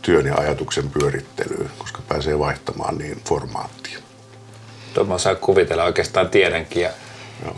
työn 0.02 0.26
ja 0.26 0.34
ajatuksen 0.34 0.90
pyörittelyyn, 0.90 1.70
koska 1.78 2.02
pääsee 2.08 2.38
vaihtamaan 2.38 2.98
niin 2.98 3.20
formaattia. 3.28 3.98
Tuo 4.94 5.04
mä 5.04 5.14
osaan 5.14 5.36
kuvitella, 5.36 5.84
oikeastaan 5.84 6.28
tiedänkin. 6.28 6.82
Ja 6.82 6.90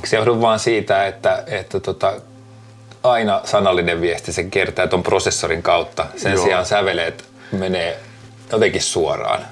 se 0.05 0.17
johdu 0.17 0.41
vaan 0.41 0.59
siitä, 0.59 1.07
että, 1.07 1.45
että 1.47 1.81
tota, 1.81 2.21
aina 3.03 3.41
sanallinen 3.45 4.01
viesti, 4.01 4.33
se 4.33 4.45
kertaa 4.45 4.87
tuon 4.87 5.03
prosessorin 5.03 5.63
kautta. 5.63 6.07
Sen 6.17 6.33
Joo. 6.33 6.45
sijaan 6.45 6.67
säveleet 6.67 7.25
menee 7.53 7.99
jotenkin 8.53 8.83
suoraan. 8.83 9.47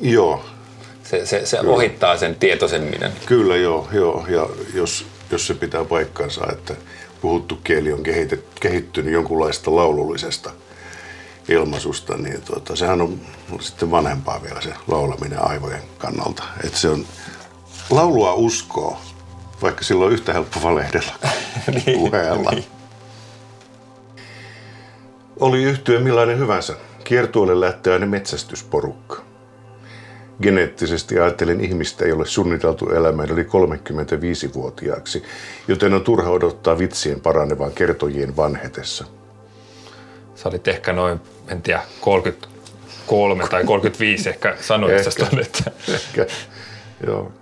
Joo. 0.00 0.44
Se, 1.10 1.26
se, 1.26 1.46
se 1.46 1.60
ohittaa 1.60 2.16
sen 2.16 2.34
tietoisemmin. 2.34 3.00
Kyllä 3.26 3.56
joo, 3.56 3.88
joo. 3.92 4.24
ja 4.28 4.48
jos, 4.74 5.06
jos 5.30 5.46
se 5.46 5.54
pitää 5.54 5.84
paikkansa, 5.84 6.46
että 6.52 6.74
puhuttu 7.20 7.56
kieli 7.64 7.92
on 7.92 8.02
kehittynyt 8.60 9.12
jonkunlaista 9.12 9.76
laulullisesta 9.76 10.50
ilmaisusta, 11.48 12.16
niin 12.16 12.42
tuota, 12.42 12.76
sehän 12.76 13.00
on 13.00 13.20
sitten 13.60 13.90
vanhempaa 13.90 14.42
vielä 14.42 14.60
se 14.60 14.72
laulaminen 14.88 15.42
aivojen 15.42 15.82
kannalta. 15.98 16.42
Että 16.64 16.78
se 16.78 16.88
on, 16.88 17.06
laulua 17.90 18.34
uskoo, 18.34 18.98
vaikka 19.62 19.84
silloin 19.84 20.06
on 20.06 20.12
yhtä 20.12 20.32
helppo 20.32 20.62
valehdella 20.62 21.12
niin, 21.86 21.98
puheella. 21.98 22.50
Niin. 22.50 22.66
Oli 25.40 25.62
yhtyä 25.62 26.00
millainen 26.00 26.38
hyvänsä, 26.38 26.74
kiertueelle 27.04 27.60
lähteäinen 27.60 28.08
metsästysporukka. 28.08 29.29
Geneettisesti 30.42 31.18
ajattelin 31.18 31.60
ihmistä 31.60 32.04
ei 32.04 32.12
ole 32.12 32.26
suunniteltu 32.26 32.90
elämään 32.90 33.30
yli 33.30 33.42
35-vuotiaaksi, 33.42 35.22
joten 35.68 35.94
on 35.94 36.04
turha 36.04 36.30
odottaa 36.30 36.78
vitsien 36.78 37.20
paranevan 37.20 37.72
kertojien 37.72 38.36
vanhetessa. 38.36 39.04
Sä 40.34 40.48
olit 40.48 40.68
ehkä 40.68 40.92
noin, 40.92 41.20
en 41.48 41.62
tiedä, 41.62 41.82
33 42.00 43.48
tai 43.48 43.64
35 43.64 44.28
ehkä 44.28 44.56
sanoit 44.60 44.92
ehkä, 44.92 45.26
että... 45.40 45.70
Ehkä, 45.94 46.26
joo, 47.06 47.32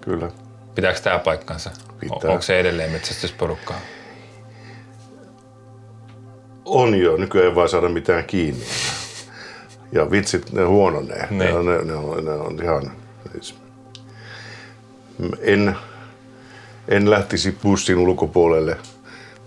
kyllä. 0.00 0.30
Pitääkö 0.74 1.00
tämä 1.00 1.18
paikkansa? 1.18 1.70
Pitää. 2.00 2.30
Onko 2.30 2.42
se 2.42 2.60
edelleen 2.60 2.90
metsästysporukkaa? 2.90 3.80
On 6.64 6.94
jo, 6.94 7.16
nykyään 7.16 7.48
ei 7.48 7.54
vaan 7.54 7.68
saada 7.68 7.88
mitään 7.88 8.24
kiinni. 8.24 8.64
Ja 9.92 10.10
vitsit, 10.10 10.52
ne 10.52 10.64
huononee. 10.64 11.26
Ne, 11.30 11.44
ne, 11.44 11.52
ne, 11.52 11.84
ne, 11.84 11.94
on, 11.94 12.24
ne 12.24 12.30
on 12.30 12.60
ihan... 12.62 12.92
Siis, 13.32 13.54
en, 15.40 15.76
en 16.88 17.10
lähtisi 17.10 17.58
bussin 17.62 17.98
ulkopuolelle 17.98 18.76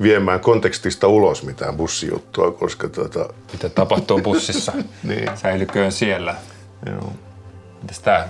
viemään 0.02 0.40
kontekstista 0.40 1.08
ulos 1.08 1.44
mitään 1.44 1.78
bussijuttua, 1.78 2.52
koska 2.52 2.90
tota... 2.90 3.30
Mitä 3.52 3.70
tapahtuu 3.70 4.22
bussissa? 4.22 4.74
niin. 5.04 5.30
Säilyköön 5.36 5.92
siellä. 5.92 6.36
Joo. 6.86 7.14
Mitäs 7.82 8.00
tää? 8.00 8.30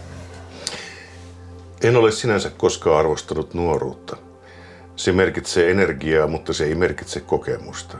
En 1.83 1.95
ole 1.95 2.11
sinänsä 2.11 2.49
koskaan 2.49 2.99
arvostanut 2.99 3.53
nuoruutta. 3.53 4.17
Se 4.95 5.11
merkitsee 5.11 5.71
energiaa, 5.71 6.27
mutta 6.27 6.53
se 6.53 6.65
ei 6.65 6.75
merkitse 6.75 7.19
kokemusta. 7.19 7.97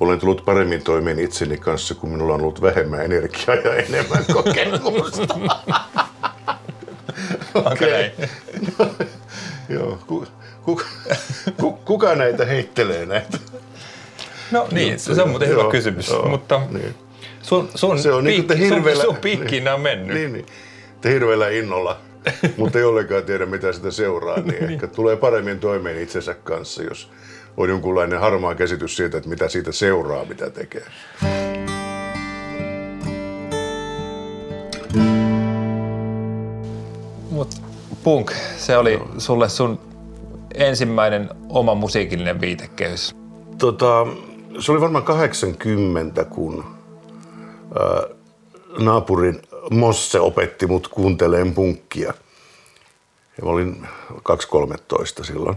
Olen 0.00 0.18
tullut 0.18 0.44
paremmin 0.44 0.82
toimeen 0.82 1.18
itseni 1.18 1.56
kanssa, 1.56 1.94
kun 1.94 2.10
minulla 2.10 2.34
on 2.34 2.40
ollut 2.40 2.62
vähemmän 2.62 3.04
energiaa 3.04 3.56
ja 3.56 3.74
enemmän 3.74 4.24
kokemusta. 4.32 5.38
Okei. 7.72 8.10
No, 8.78 8.86
joo. 9.78 9.98
Ku, 10.06 10.26
ku, 10.62 10.82
ku, 11.60 11.72
kuka 11.72 12.14
näitä 12.14 12.44
heittelee 12.44 13.06
näitä? 13.06 13.38
No 14.50 14.68
niin, 14.70 14.98
se 14.98 15.22
on 15.22 15.28
muuten 15.28 15.48
hyvä 15.48 15.60
joo, 15.60 15.70
kysymys. 15.70 16.08
Joo, 16.08 16.28
mutta 16.28 16.60
niin. 16.70 16.94
sun, 17.42 17.68
sun, 17.74 17.98
se 17.98 18.12
on 18.12 18.24
piikki, 18.24 18.54
niin, 18.54 18.64
hirveellä, 18.64 19.04
sun, 19.04 19.14
sun 19.14 19.22
piikkiin 19.22 19.64
niin, 19.64 19.74
on 19.74 19.80
mennyt. 19.80 20.16
Niin, 20.16 20.32
niin. 20.32 20.46
Te 21.00 21.10
hirveällä 21.10 21.48
innolla 21.48 22.00
mutta 22.56 22.78
ei 22.78 22.84
ollenkaan 22.84 23.24
tiedä, 23.24 23.46
mitä 23.46 23.72
sitä 23.72 23.90
seuraa, 23.90 24.40
niin, 24.40 24.48
niin 24.48 24.70
ehkä 24.70 24.86
tulee 24.86 25.16
paremmin 25.16 25.60
toimeen 25.60 26.02
itsensä 26.02 26.34
kanssa, 26.34 26.82
jos 26.82 27.10
on 27.56 27.68
jonkunlainen 27.68 28.20
harmaa 28.20 28.54
käsitys 28.54 28.96
siitä, 28.96 29.16
että 29.16 29.28
mitä 29.28 29.48
siitä 29.48 29.72
seuraa, 29.72 30.24
mitä 30.24 30.50
tekee. 30.50 30.86
Mut 37.30 37.62
punk, 38.04 38.32
se 38.56 38.76
oli 38.76 38.96
no. 38.96 39.06
sulle 39.18 39.48
sun 39.48 39.80
ensimmäinen 40.54 41.30
oma 41.48 41.74
musiikillinen 41.74 42.40
viitekehys. 42.40 43.16
Tota, 43.58 44.06
se 44.58 44.72
oli 44.72 44.80
varmaan 44.80 45.04
80, 45.04 46.24
kun 46.24 46.64
ää, 47.78 48.02
naapurin 48.78 49.42
Mosse 49.70 50.20
opetti 50.20 50.66
mut 50.66 50.88
kuunteleen 50.88 51.54
punkkia. 51.54 52.14
Ja 53.38 53.44
mä 53.44 53.50
olin 53.50 53.86
2.13 54.12 55.24
silloin. 55.24 55.56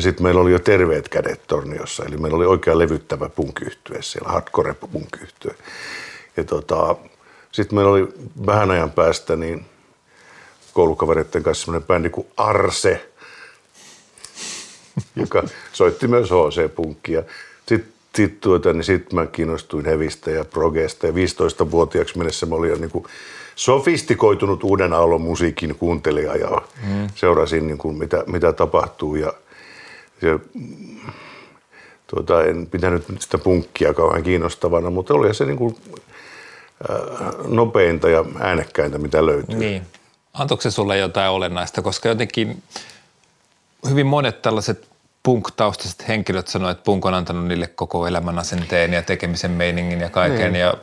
Ja 0.00 0.02
sitten 0.02 0.22
meillä 0.22 0.40
oli 0.40 0.52
jo 0.52 0.58
terveet 0.58 1.08
kädet 1.08 1.46
Torniossa, 1.46 2.04
eli 2.04 2.16
meillä 2.16 2.36
oli 2.36 2.46
oikein 2.46 2.78
levyttävä 2.78 3.28
punkyhtyö 3.28 4.02
siellä, 4.02 4.28
hardcore 4.28 4.74
punkyhtyö. 4.74 5.54
Ja 6.36 6.44
tota, 6.44 6.96
sitten 7.52 7.76
meillä 7.76 7.90
oli 7.92 8.08
vähän 8.46 8.70
ajan 8.70 8.90
päästä 8.90 9.36
niin 9.36 9.64
koulukavereiden 10.72 11.42
kanssa 11.42 11.64
semmoinen 11.64 11.86
bändi 11.86 12.10
kuin 12.10 12.26
Arse, 12.36 13.10
joka 15.16 15.42
soitti 15.72 16.08
myös 16.08 16.30
HC-punkkia. 16.30 17.22
Sitten 17.68 17.92
sit, 18.14 18.40
tuota, 18.40 18.72
niin 18.72 18.84
sit 18.84 19.12
mä 19.12 19.26
kiinnostuin 19.26 19.84
hevistä 19.84 20.30
ja 20.30 20.44
progesta 20.44 21.06
ja 21.06 21.12
15-vuotiaaksi 21.12 22.18
mennessä 22.18 22.46
mä 22.46 22.54
olin 22.54 22.70
jo 22.70 22.76
niin 22.76 22.90
kuin 22.90 23.04
sofistikoitunut 23.56 24.64
uuden 24.64 24.92
aallon 24.92 25.20
musiikin 25.20 25.74
kuuntelija 25.74 26.36
ja 26.36 26.62
mm. 26.88 27.08
seurasin 27.14 27.66
niin 27.66 27.78
kuin 27.78 27.98
mitä, 27.98 28.24
mitä 28.26 28.52
tapahtuu 28.52 29.16
ja, 29.16 29.32
ja 30.22 30.38
tuota, 32.06 32.44
en 32.44 32.66
pitänyt 32.66 33.04
sitä 33.18 33.38
punkkia 33.38 33.94
kauhean 33.94 34.22
kiinnostavana, 34.22 34.90
mutta 34.90 35.14
oli 35.14 35.34
se 35.34 35.44
niin 35.44 35.56
kuin, 35.56 35.76
äh, 36.90 36.96
nopeinta 37.48 38.08
ja 38.08 38.24
äänekkäintä, 38.40 38.98
mitä 38.98 39.26
löytyy. 39.26 39.58
Niin. 39.58 39.82
Antoiko 40.34 40.60
se 40.60 40.70
sulle 40.70 40.98
jotain 40.98 41.30
olennaista, 41.30 41.82
koska 41.82 42.08
jotenkin 42.08 42.62
hyvin 43.88 44.06
monet 44.06 44.42
tällaiset 44.42 44.88
punk-taustaiset 45.22 46.08
henkilöt 46.08 46.48
sanoivat, 46.48 46.76
että 46.76 46.84
punk 46.84 47.04
on 47.04 47.14
antanut 47.14 47.46
niille 47.46 47.66
koko 47.66 48.06
elämän 48.06 48.38
asenteen 48.38 48.92
ja 48.92 49.02
tekemisen 49.02 49.50
meiningin 49.50 50.00
ja 50.00 50.10
kaiken. 50.10 50.52
Niin. 50.52 50.60
Ja 50.60 50.74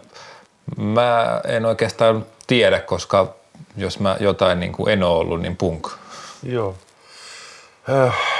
mä 0.77 1.41
en 1.45 1.65
oikeastaan 1.65 2.25
tiedä, 2.47 2.79
koska 2.79 3.35
jos 3.77 3.99
mä 3.99 4.17
jotain 4.19 4.59
niin 4.59 4.71
kuin 4.71 4.93
en 4.93 5.03
ole 5.03 5.17
ollut, 5.17 5.41
niin 5.41 5.57
punk. 5.57 5.87
Joo. 6.43 6.75
Äh. 7.89 8.36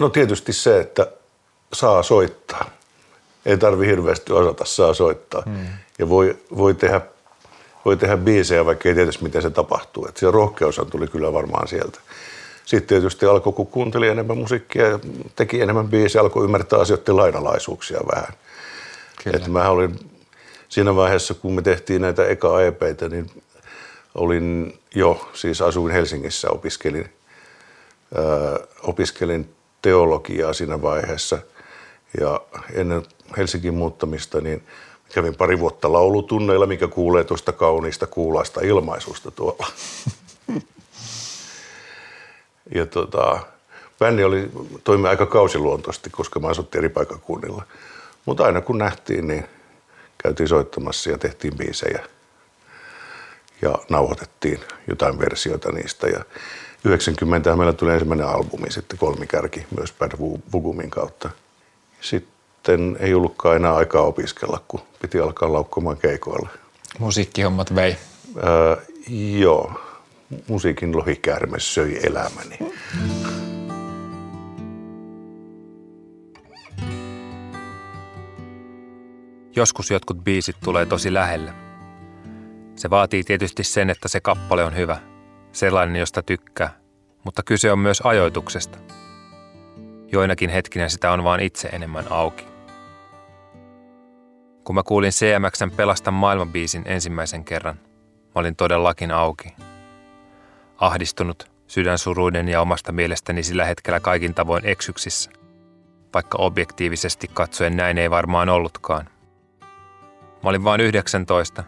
No 0.00 0.08
tietysti 0.08 0.52
se, 0.52 0.80
että 0.80 1.12
saa 1.72 2.02
soittaa. 2.02 2.70
Ei 3.46 3.58
tarvi 3.58 3.86
hirveästi 3.86 4.32
osata, 4.32 4.64
saa 4.64 4.94
soittaa. 4.94 5.42
Hmm. 5.46 5.66
Ja 5.98 6.08
voi, 6.08 6.38
voi, 6.56 6.74
tehdä, 6.74 7.00
voi 7.84 7.96
tehdä 7.96 8.16
biisejä, 8.16 8.64
vaikka 8.64 8.88
ei 8.88 8.94
tietäisi, 8.94 9.22
miten 9.22 9.42
se 9.42 9.50
tapahtuu. 9.50 10.06
Et 10.08 10.16
se 10.16 10.30
rohkeus 10.30 10.80
tuli 10.90 11.08
kyllä 11.08 11.32
varmaan 11.32 11.68
sieltä. 11.68 12.00
Sitten 12.64 12.88
tietysti 12.88 13.26
alkoi, 13.26 13.52
kun 13.52 13.66
kuunteli 13.66 14.08
enemmän 14.08 14.38
musiikkia 14.38 14.86
ja 14.86 14.98
teki 15.36 15.60
enemmän 15.60 15.88
biisejä, 15.88 16.22
alkoi 16.22 16.44
ymmärtää 16.44 16.78
asioiden 16.78 17.16
lainalaisuuksia 17.16 18.00
vähän. 18.14 18.32
Että 19.34 19.50
mä 19.50 19.68
olin 19.68 19.98
siinä 20.68 20.96
vaiheessa, 20.96 21.34
kun 21.34 21.54
me 21.54 21.62
tehtiin 21.62 22.02
näitä 22.02 22.26
eka 22.26 22.62
EPitä, 22.62 23.08
niin 23.08 23.30
olin 24.14 24.78
jo, 24.94 25.30
siis 25.32 25.62
asuin 25.62 25.92
Helsingissä, 25.92 26.50
opiskelin, 26.50 27.12
äh, 28.18 28.68
opiskelin 28.82 29.54
teologiaa 29.84 30.52
siinä 30.52 30.82
vaiheessa. 30.82 31.38
Ja 32.20 32.40
ennen 32.72 33.02
Helsingin 33.36 33.74
muuttamista, 33.74 34.40
niin 34.40 34.62
kävin 35.14 35.34
pari 35.34 35.58
vuotta 35.58 35.92
laulutunneilla, 35.92 36.66
mikä 36.66 36.88
kuulee 36.88 37.24
tuosta 37.24 37.52
kauniista 37.52 38.06
kuulaista 38.06 38.60
ilmaisusta 38.60 39.30
tuolla. 39.30 39.66
ja 42.74 42.86
tota, 42.86 43.40
bändi 43.98 44.24
oli, 44.24 44.50
toimi 44.84 45.08
aika 45.08 45.26
kausiluontoisesti, 45.26 46.10
koska 46.10 46.40
mä 46.40 46.48
asuttiin 46.48 46.78
eri 46.78 46.88
paikakunnilla. 46.88 47.62
Mutta 48.24 48.44
aina 48.44 48.60
kun 48.60 48.78
nähtiin, 48.78 49.28
niin 49.28 49.44
käytiin 50.18 50.48
soittamassa 50.48 51.10
ja 51.10 51.18
tehtiin 51.18 51.56
biisejä 51.56 52.04
ja 53.62 53.78
nauhoitettiin 53.88 54.60
jotain 54.88 55.18
versioita 55.18 55.72
niistä. 55.72 56.06
Ja 56.06 56.24
90 56.84 57.56
meillä 57.56 57.72
tuli 57.72 57.92
ensimmäinen 57.92 58.26
albumi, 58.26 58.70
sitten 58.70 58.98
kolmikärki 58.98 59.66
myös 59.76 59.92
Bad 59.98 60.12
Vugumin 60.52 60.90
kautta. 60.90 61.30
Sitten 62.00 62.96
ei 63.00 63.14
ollutkaan 63.14 63.56
enää 63.56 63.74
aikaa 63.74 64.02
opiskella, 64.02 64.64
kun 64.68 64.80
piti 65.02 65.20
alkaa 65.20 65.52
laukkomaan 65.52 65.96
keikoille. 65.96 66.48
Musiikkihommat 66.98 67.74
vei. 67.74 67.96
Öö, 68.36 68.76
joo, 69.38 69.72
musiikin 70.48 70.96
lohikäärme 70.96 71.60
söi 71.60 71.98
elämäni. 72.02 72.58
Joskus 79.56 79.90
jotkut 79.90 80.24
biisit 80.24 80.56
tulee 80.64 80.86
tosi 80.86 81.14
lähelle. 81.14 81.52
Se 82.76 82.90
vaatii 82.90 83.24
tietysti 83.24 83.64
sen, 83.64 83.90
että 83.90 84.08
se 84.08 84.20
kappale 84.20 84.64
on 84.64 84.76
hyvä, 84.76 84.98
sellainen, 85.54 85.96
josta 85.96 86.22
tykkää, 86.22 86.78
mutta 87.24 87.42
kyse 87.42 87.72
on 87.72 87.78
myös 87.78 88.00
ajoituksesta. 88.00 88.78
Joinakin 90.12 90.50
hetkinä 90.50 90.88
sitä 90.88 91.12
on 91.12 91.24
vaan 91.24 91.40
itse 91.40 91.68
enemmän 91.68 92.04
auki. 92.10 92.46
Kun 94.64 94.74
mä 94.74 94.82
kuulin 94.82 95.10
CMXn 95.10 95.70
Pelasta 95.76 96.10
maailmanbiisin 96.10 96.82
ensimmäisen 96.86 97.44
kerran, 97.44 97.76
mä 98.34 98.40
olin 98.40 98.56
todellakin 98.56 99.10
auki. 99.10 99.54
Ahdistunut, 100.76 101.50
sydänsuruinen 101.66 102.48
ja 102.48 102.60
omasta 102.60 102.92
mielestäni 102.92 103.42
sillä 103.42 103.64
hetkellä 103.64 104.00
kaikin 104.00 104.34
tavoin 104.34 104.66
eksyksissä, 104.66 105.30
vaikka 106.14 106.38
objektiivisesti 106.38 107.30
katsoen 107.34 107.76
näin 107.76 107.98
ei 107.98 108.10
varmaan 108.10 108.48
ollutkaan. 108.48 109.08
Mä 110.42 110.50
olin 110.50 110.64
vain 110.64 110.80
19, 110.80 111.64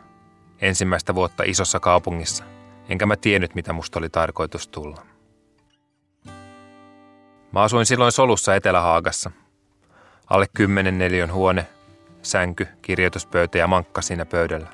ensimmäistä 0.60 1.14
vuotta 1.14 1.42
isossa 1.46 1.80
kaupungissa, 1.80 2.44
enkä 2.88 3.06
mä 3.06 3.16
tiennyt, 3.16 3.54
mitä 3.54 3.72
musta 3.72 3.98
oli 3.98 4.08
tarkoitus 4.08 4.68
tulla. 4.68 5.02
Mä 7.52 7.62
asuin 7.62 7.86
silloin 7.86 8.12
solussa 8.12 8.54
Etelähaagassa. 8.54 9.30
Alle 10.30 10.46
kymmenen 10.54 10.98
neliön 10.98 11.32
huone, 11.32 11.66
sänky, 12.22 12.66
kirjoituspöytä 12.82 13.58
ja 13.58 13.66
mankka 13.66 14.02
siinä 14.02 14.26
pöydällä. 14.26 14.68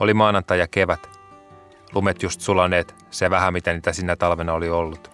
Oli 0.00 0.14
maanantai 0.14 0.58
ja 0.58 0.66
kevät. 0.66 1.18
Lumet 1.94 2.22
just 2.22 2.40
sulaneet, 2.40 2.94
se 3.10 3.30
vähän 3.30 3.52
mitä 3.52 3.72
niitä 3.72 3.92
sinä 3.92 4.16
talvena 4.16 4.52
oli 4.52 4.70
ollut. 4.70 5.10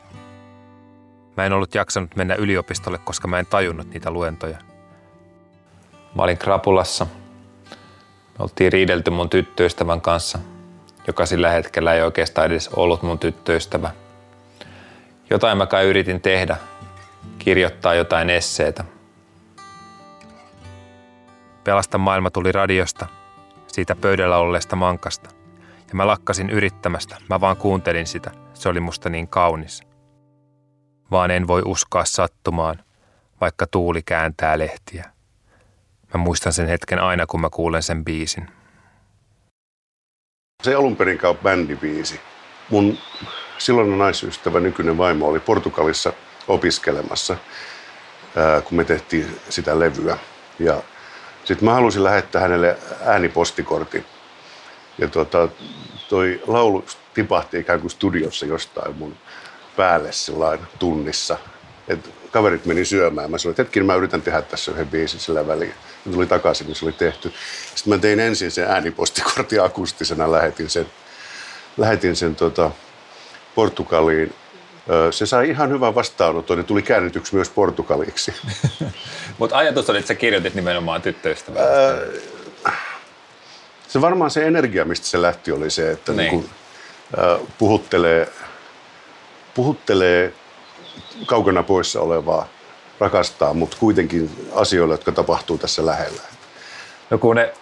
Mä 1.36 1.46
en 1.46 1.52
ollut 1.52 1.74
jaksanut 1.74 2.16
mennä 2.16 2.34
yliopistolle, 2.34 2.98
koska 2.98 3.28
mä 3.28 3.38
en 3.38 3.46
tajunnut 3.46 3.90
niitä 3.90 4.10
luentoja. 4.10 4.58
Mä 6.14 6.22
olin 6.22 6.38
krapulassa– 6.38 7.06
me 8.38 8.42
oltiin 8.42 8.72
riidelty 8.72 9.10
mun 9.10 9.30
tyttöystävän 9.30 10.00
kanssa, 10.00 10.38
joka 11.06 11.26
sillä 11.26 11.50
hetkellä 11.50 11.94
ei 11.94 12.02
oikeastaan 12.02 12.46
edes 12.46 12.68
ollut 12.68 13.02
mun 13.02 13.18
tyttöystävä. 13.18 13.90
Jotain 15.30 15.58
mä 15.58 15.66
kai 15.66 15.84
yritin 15.84 16.20
tehdä, 16.20 16.56
kirjoittaa 17.38 17.94
jotain 17.94 18.30
esseitä. 18.30 18.84
Pelasta 21.64 21.98
maailma 21.98 22.30
tuli 22.30 22.52
radiosta, 22.52 23.06
siitä 23.66 23.96
pöydällä 23.96 24.36
olleesta 24.36 24.76
mankasta. 24.76 25.30
Ja 25.88 25.94
mä 25.94 26.06
lakkasin 26.06 26.50
yrittämästä, 26.50 27.16
mä 27.30 27.40
vaan 27.40 27.56
kuuntelin 27.56 28.06
sitä, 28.06 28.30
se 28.54 28.68
oli 28.68 28.80
musta 28.80 29.08
niin 29.08 29.28
kaunis. 29.28 29.82
Vaan 31.10 31.30
en 31.30 31.46
voi 31.46 31.62
uskoa 31.64 32.04
sattumaan, 32.04 32.84
vaikka 33.40 33.66
tuuli 33.66 34.02
kääntää 34.02 34.58
lehtiä. 34.58 35.10
Mä 36.14 36.20
muistan 36.20 36.52
sen 36.52 36.68
hetken 36.68 36.98
aina, 36.98 37.26
kun 37.26 37.40
mä 37.40 37.50
kuulen 37.50 37.82
sen 37.82 38.04
biisin. 38.04 38.48
Se 40.64 40.74
alun 40.74 40.96
perin 40.96 41.18
käy 41.18 41.34
bändibiisi. 41.34 42.20
Mun 42.70 42.98
silloinen 43.58 43.98
naisystävä, 43.98 44.60
nykyinen 44.60 44.98
vaimo, 44.98 45.28
oli 45.28 45.40
Portugalissa 45.40 46.12
opiskelemassa, 46.48 47.36
kun 48.64 48.76
me 48.78 48.84
tehtiin 48.84 49.40
sitä 49.48 49.78
levyä. 49.80 50.18
Ja 50.58 50.82
sitten 51.44 51.64
mä 51.64 51.74
halusin 51.74 52.04
lähettää 52.04 52.42
hänelle 52.42 52.76
äänipostikortin. 53.04 54.04
Ja 54.98 55.08
tuota, 55.08 55.48
toi 56.08 56.42
laulu 56.46 56.84
tipahti 57.14 57.58
ikään 57.58 57.80
kuin 57.80 57.90
studiossa 57.90 58.46
jostain 58.46 58.96
mun 58.96 59.16
päälle 59.76 60.10
tunnissa. 60.78 61.38
Et 61.88 62.10
kaverit 62.34 62.66
meni 62.66 62.84
syömään. 62.84 63.30
Mä 63.30 63.38
sanoin, 63.38 63.52
että 63.52 63.62
hetken 63.62 63.86
mä 63.86 63.94
yritän 63.94 64.22
tehdä 64.22 64.42
tässä 64.42 64.72
yhden 64.72 64.88
biisin 64.88 65.20
sillä 65.20 65.46
väliin. 65.46 65.74
Mä 66.04 66.12
tuli 66.12 66.26
takaisin, 66.26 66.66
niin 66.66 66.76
se 66.76 66.84
oli 66.84 66.92
tehty. 66.92 67.32
Sitten 67.74 67.94
mä 67.94 67.98
tein 67.98 68.20
ensin 68.20 68.50
sen 68.50 68.70
äänipostikortin 68.70 69.62
akustisena, 69.62 70.32
lähetin 70.32 70.70
sen, 70.70 70.86
lähetin 71.76 72.16
sen 72.16 72.36
tota, 72.36 72.70
Portugaliin. 73.54 74.34
Se 75.10 75.26
sai 75.26 75.50
ihan 75.50 75.70
hyvän 75.70 75.94
vastaanoton 75.94 76.58
ja 76.58 76.64
tuli 76.64 76.82
käännetyksi 76.82 77.34
myös 77.34 77.50
portugaliksi. 77.50 78.34
Mutta 79.38 79.56
ajatus 79.56 79.90
oli, 79.90 79.98
että 79.98 80.08
sä 80.08 80.14
kirjoitit 80.14 80.54
nimenomaan 80.54 81.02
tyttöystävää. 81.02 81.64
se 83.88 84.00
varmaan 84.00 84.30
se 84.30 84.46
energia, 84.46 84.84
mistä 84.84 85.06
se 85.06 85.22
lähti, 85.22 85.52
oli 85.52 85.70
se, 85.70 85.90
että 85.90 86.12
niin. 86.12 86.30
Niin 86.30 86.30
kun, 86.30 86.50
äh, 87.18 87.40
puhuttelee, 87.58 88.28
puhuttelee 89.54 90.34
kaukana 91.26 91.62
poissa 91.62 92.00
olevaa 92.00 92.48
rakastaa, 93.00 93.54
mutta 93.54 93.76
kuitenkin 93.80 94.48
asioilla, 94.54 94.94
jotka 94.94 95.12
tapahtuu 95.12 95.58
tässä 95.58 95.86
lähellä. 95.86 96.22
No 97.10 97.18
kun 97.18 97.36
ne 97.36 97.52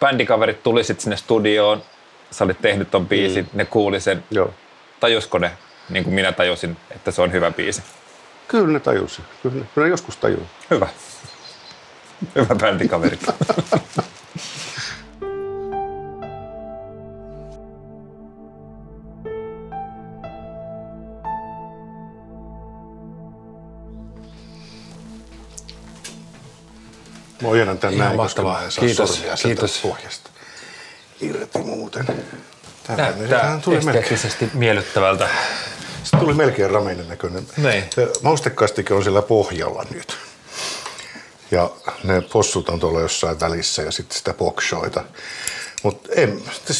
bändikaverit 0.00 0.62
tuli 0.62 0.84
sitten 0.84 1.02
sinne 1.02 1.16
studioon, 1.16 1.82
sä 2.30 2.44
olit 2.44 2.62
tehnyt 2.62 2.90
ton 2.90 3.06
biisin, 3.06 3.44
mm. 3.44 3.58
ne 3.58 3.64
kuuli 3.64 4.00
sen. 4.00 4.24
Joo. 4.30 4.54
Tajusko 5.00 5.38
ne, 5.38 5.52
niin 5.88 6.04
kuin 6.04 6.14
minä 6.14 6.32
tajusin, 6.32 6.76
että 6.90 7.10
se 7.10 7.22
on 7.22 7.32
hyvä 7.32 7.50
biisi? 7.50 7.82
Kyllä 8.48 8.68
ne 8.68 8.80
tajusi. 8.80 9.22
Kyllä 9.42 9.56
ne, 9.56 9.66
kyllä 9.74 9.86
ne 9.86 9.90
joskus 9.90 10.16
tajuu. 10.16 10.46
Hyvä. 10.70 10.88
Hyvä 12.34 12.54
bändikaveri. 12.54 13.18
ojennan 27.56 27.78
tän 27.78 27.98
näin, 27.98 28.16
mahtavaa. 28.16 28.62
koska 28.64 28.80
kiitos, 28.80 29.22
kiitos. 29.42 29.78
pohjasta. 29.82 30.30
Irti 31.20 31.58
muuten. 31.58 32.06
Näyttää 32.88 33.60
tuli 33.64 33.76
esteettisesti 33.76 34.50
miellyttävältä. 34.54 35.28
Se 36.04 36.16
tuli 36.16 36.34
melkein 36.34 36.70
rameinen 36.70 37.08
näköinen. 37.08 37.46
Niin. 37.56 37.84
Maustekastike 38.22 38.94
on 38.94 39.02
siellä 39.02 39.22
pohjalla 39.22 39.84
nyt. 39.94 40.16
Ja 41.50 41.70
ne 42.04 42.20
possut 42.20 42.68
on 42.68 42.80
tuolla 42.80 43.00
jossain 43.00 43.40
välissä 43.40 43.82
ja 43.82 43.92
sitten 43.92 44.18
sitä 44.18 44.34
bokshoita. 44.34 45.04
Mutta 45.82 46.08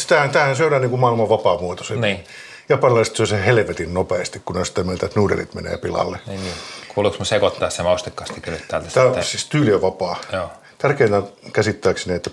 tämähän, 0.08 0.30
tämähän 0.30 0.56
syödään 0.56 0.82
niin 0.82 0.90
kuin 0.90 1.00
maailman 1.00 1.28
vapaamuotoisen. 1.28 2.00
Niin. 2.00 2.24
Japanilaiset 2.68 3.16
syö 3.16 3.26
sen 3.26 3.42
helvetin 3.42 3.94
nopeasti, 3.94 4.42
kun 4.44 4.56
on 4.56 4.66
sitä 4.66 4.84
mieltä, 4.84 5.06
että 5.06 5.20
nuudelit 5.20 5.54
menee 5.54 5.76
pilalle. 5.76 6.18
Niin, 6.26 6.40
niin. 6.40 6.54
Kuuluuko 6.94 7.24
sekoittaa 7.24 7.70
se 7.70 7.82
maustekastike 7.82 8.50
nyt 8.50 8.68
täältä? 8.68 8.90
Tämä 8.90 9.06
on 9.06 9.24
siis 9.24 9.46
tyyli 9.46 9.74
on 9.74 9.82
vapaa. 9.82 10.16
Joo. 10.32 10.50
Tärkeintä 10.78 11.16
on 11.16 11.28
käsittääkseni, 11.52 12.16
että 12.16 12.30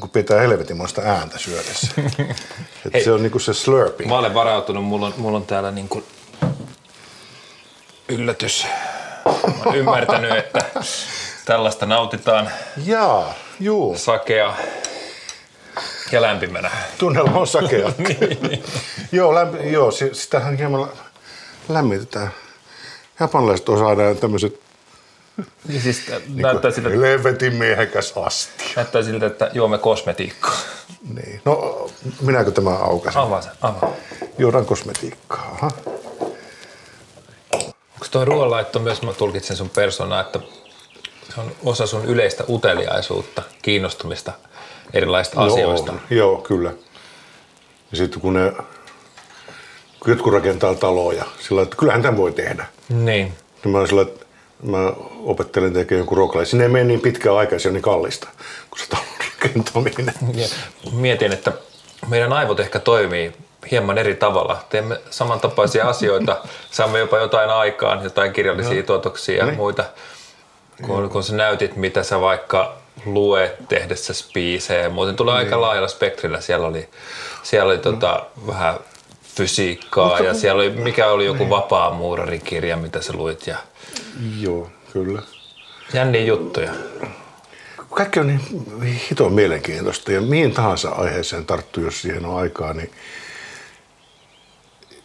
niin 0.00 0.10
pitää 0.10 0.40
helvetinmoista 0.40 1.02
ääntä 1.02 1.38
syödessä. 1.38 1.88
Hei, 2.94 3.04
se 3.04 3.12
on 3.12 3.22
niin 3.22 3.30
kuin 3.32 3.42
se 3.42 3.54
slurping. 3.54 4.10
Mä 4.10 4.18
olen 4.18 4.34
varautunut, 4.34 4.84
mulla 4.84 5.06
on, 5.06 5.14
mulla 5.16 5.36
on 5.36 5.46
täällä 5.46 5.70
niin 5.70 5.88
kuin 5.88 6.04
yllätys. 8.08 8.66
Mä 9.24 9.62
olen 9.64 9.78
ymmärtänyt, 9.78 10.32
että 10.44 10.64
Tällaista 11.44 11.86
nautitaan 11.86 12.50
Jaa, 12.84 13.34
juu. 13.60 13.98
sakea 13.98 14.56
ja 16.12 16.22
lämpimänä. 16.22 16.70
Tunnelma 16.98 17.38
on 17.40 17.46
sakea. 17.46 17.92
niin. 17.98 18.64
joo, 19.12 19.34
lämpi, 19.34 19.72
joo, 19.72 19.90
si- 19.90 20.14
sitähän 20.14 20.56
hieman 20.56 20.88
lämmitetään. 21.68 22.30
Japanilaiset 23.20 23.68
osaa 23.68 23.94
nämä 23.94 24.14
tämmöiset 24.14 24.60
Niin 25.68 25.82
siis 25.82 26.02
näyttää, 26.34 26.70
siltä, 26.70 26.88
helvetin 26.88 27.54
miehekäs 27.54 28.12
asti. 28.16 28.64
näyttää 28.76 29.02
siltä, 29.02 29.26
että 29.26 29.50
juomme 29.54 29.78
kosmetiikkaa. 29.78 30.58
Niin. 31.14 31.40
No, 31.44 31.88
minäkö 32.20 32.50
tämä 32.50 32.70
aukasen? 32.70 33.22
Avaa 33.22 33.42
se, 33.42 33.48
avaa. 33.62 33.92
Juodaan 34.38 34.66
kosmetiikkaa. 34.66 35.50
Aha. 35.52 35.70
Onko 37.52 38.06
tuo 38.10 38.24
ruoanlaitto 38.24 38.78
myös, 38.78 39.02
mä 39.02 39.12
tulkitsen 39.12 39.56
sun 39.56 39.70
persoonaa, 39.70 40.20
että 40.20 40.40
se 41.34 41.40
on 41.40 41.52
osa 41.64 41.86
sun 41.86 42.04
yleistä 42.04 42.44
uteliaisuutta, 42.48 43.42
kiinnostumista 43.62 44.32
erilaisista 44.94 45.40
asioista? 45.40 45.92
Joo, 45.92 46.00
joo, 46.10 46.36
kyllä. 46.36 46.72
Ja 47.90 47.96
sitten 47.96 48.20
kun 48.20 48.34
ne 48.34 48.52
jotkut 50.06 50.32
rakentaa 50.32 50.74
taloja, 50.74 51.24
sillä 51.40 51.62
että 51.62 51.76
kyllähän 51.76 52.02
tämän 52.02 52.16
voi 52.16 52.32
tehdä. 52.32 52.66
Niin. 52.88 53.34
Niin 53.64 53.72
mä, 53.76 53.86
sillä, 53.86 54.02
että 54.02 54.26
mä 54.62 54.92
opettelen 55.24 55.72
tekemään 55.72 56.02
joku 56.02 56.14
rookla. 56.14 56.44
Sinne 56.44 56.64
ei 56.64 56.70
mene 56.70 56.84
niin 56.84 57.00
pitkään 57.00 57.36
aikaa, 57.36 57.58
se 57.58 57.68
on 57.68 57.74
niin 57.74 57.82
kallista, 57.82 58.28
kun 58.70 58.78
se 58.78 58.88
talon 58.88 59.04
rakentaminen. 59.34 60.14
Mietin, 60.92 61.32
että 61.32 61.52
meidän 62.08 62.32
aivot 62.32 62.60
ehkä 62.60 62.78
toimii 62.78 63.32
hieman 63.70 63.98
eri 63.98 64.14
tavalla. 64.14 64.64
Teemme 64.70 65.00
samantapaisia 65.10 65.88
asioita, 65.94 66.36
saamme 66.70 66.98
jopa 66.98 67.18
jotain 67.18 67.50
aikaan, 67.50 68.04
jotain 68.04 68.32
kirjallisia 68.32 68.82
tuotoksia 68.82 69.36
ja 69.38 69.44
Niin. 69.46 69.56
muita. 69.56 69.84
Kun, 70.82 71.10
kun 71.10 71.22
sä 71.22 71.36
näytit, 71.36 71.76
mitä 71.76 72.02
sä 72.02 72.20
vaikka 72.20 72.76
luet 73.06 73.68
tehdessä 73.68 74.14
spiisejä 74.14 74.80
ja 74.80 74.90
muuten 74.90 75.16
tulee 75.16 75.34
aika 75.34 75.60
laajalla 75.60 75.88
spektrillä. 75.88 76.40
Siellä 76.40 76.66
oli, 76.66 76.88
siellä 77.42 77.70
oli 77.70 77.78
tota, 77.78 78.22
vähän 78.46 78.74
fysiikkaa 79.38 80.20
ja 80.20 80.34
siellä 80.34 80.62
oli, 80.62 80.70
mikä 80.70 81.10
oli 81.10 81.26
joku 81.26 81.50
vapaa 81.50 81.94
muurarikirja, 81.94 82.76
mitä 82.76 83.02
sä 83.02 83.12
luit 83.12 83.46
ja 83.46 83.56
Joo, 84.40 84.70
kyllä. 84.92 85.22
jänniä 85.94 86.24
juttuja. 86.24 86.72
Kaikki 87.90 88.20
on 88.20 88.26
niin 88.26 88.40
hito 89.10 89.28
mielenkiintoista 89.28 90.12
ja 90.12 90.20
mihin 90.20 90.52
tahansa 90.52 90.90
aiheeseen 90.90 91.46
tarttuu, 91.46 91.84
jos 91.84 92.02
siihen 92.02 92.26
on 92.26 92.38
aikaa, 92.38 92.72
niin 92.72 92.90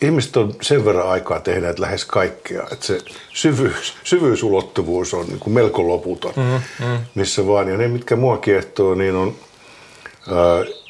ihmiset 0.01 0.37
on 0.37 0.53
sen 0.61 0.85
verran 0.85 1.09
aikaa 1.09 1.39
tehdä, 1.39 1.69
että 1.69 1.81
lähes 1.81 2.05
kaikkea. 2.05 2.63
Että 2.71 2.85
se 2.85 2.99
syvyys, 3.33 3.93
syvyysulottuvuus 4.03 5.13
on 5.13 5.25
niin 5.25 5.39
kuin 5.39 5.53
melko 5.53 5.87
loputon, 5.87 6.33
mm, 6.35 6.85
mm. 6.85 6.97
missä 7.15 7.47
vaan. 7.47 7.69
Ja 7.69 7.77
ne, 7.77 7.87
mitkä 7.87 8.15
mua 8.15 8.37
kiehtoo, 8.37 8.95
niin 8.95 9.15
on 9.15 9.35
ää, 10.27 10.82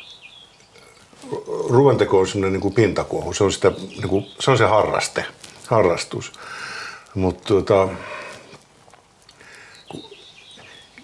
ruoanteko 1.70 2.20
on 2.20 2.28
semmoinen 2.28 2.62
niin 2.62 2.74
pintakuohu. 2.74 3.34
Se 3.34 3.44
on, 3.44 3.52
sitä, 3.52 3.70
niin 3.70 4.10
kuin, 4.10 4.26
se 4.40 4.52
on 4.52 4.58
se 4.58 4.66
harraste, 4.66 5.26
harrastus. 5.68 6.32
Mutta 7.16 7.44
tuota, 7.48 7.90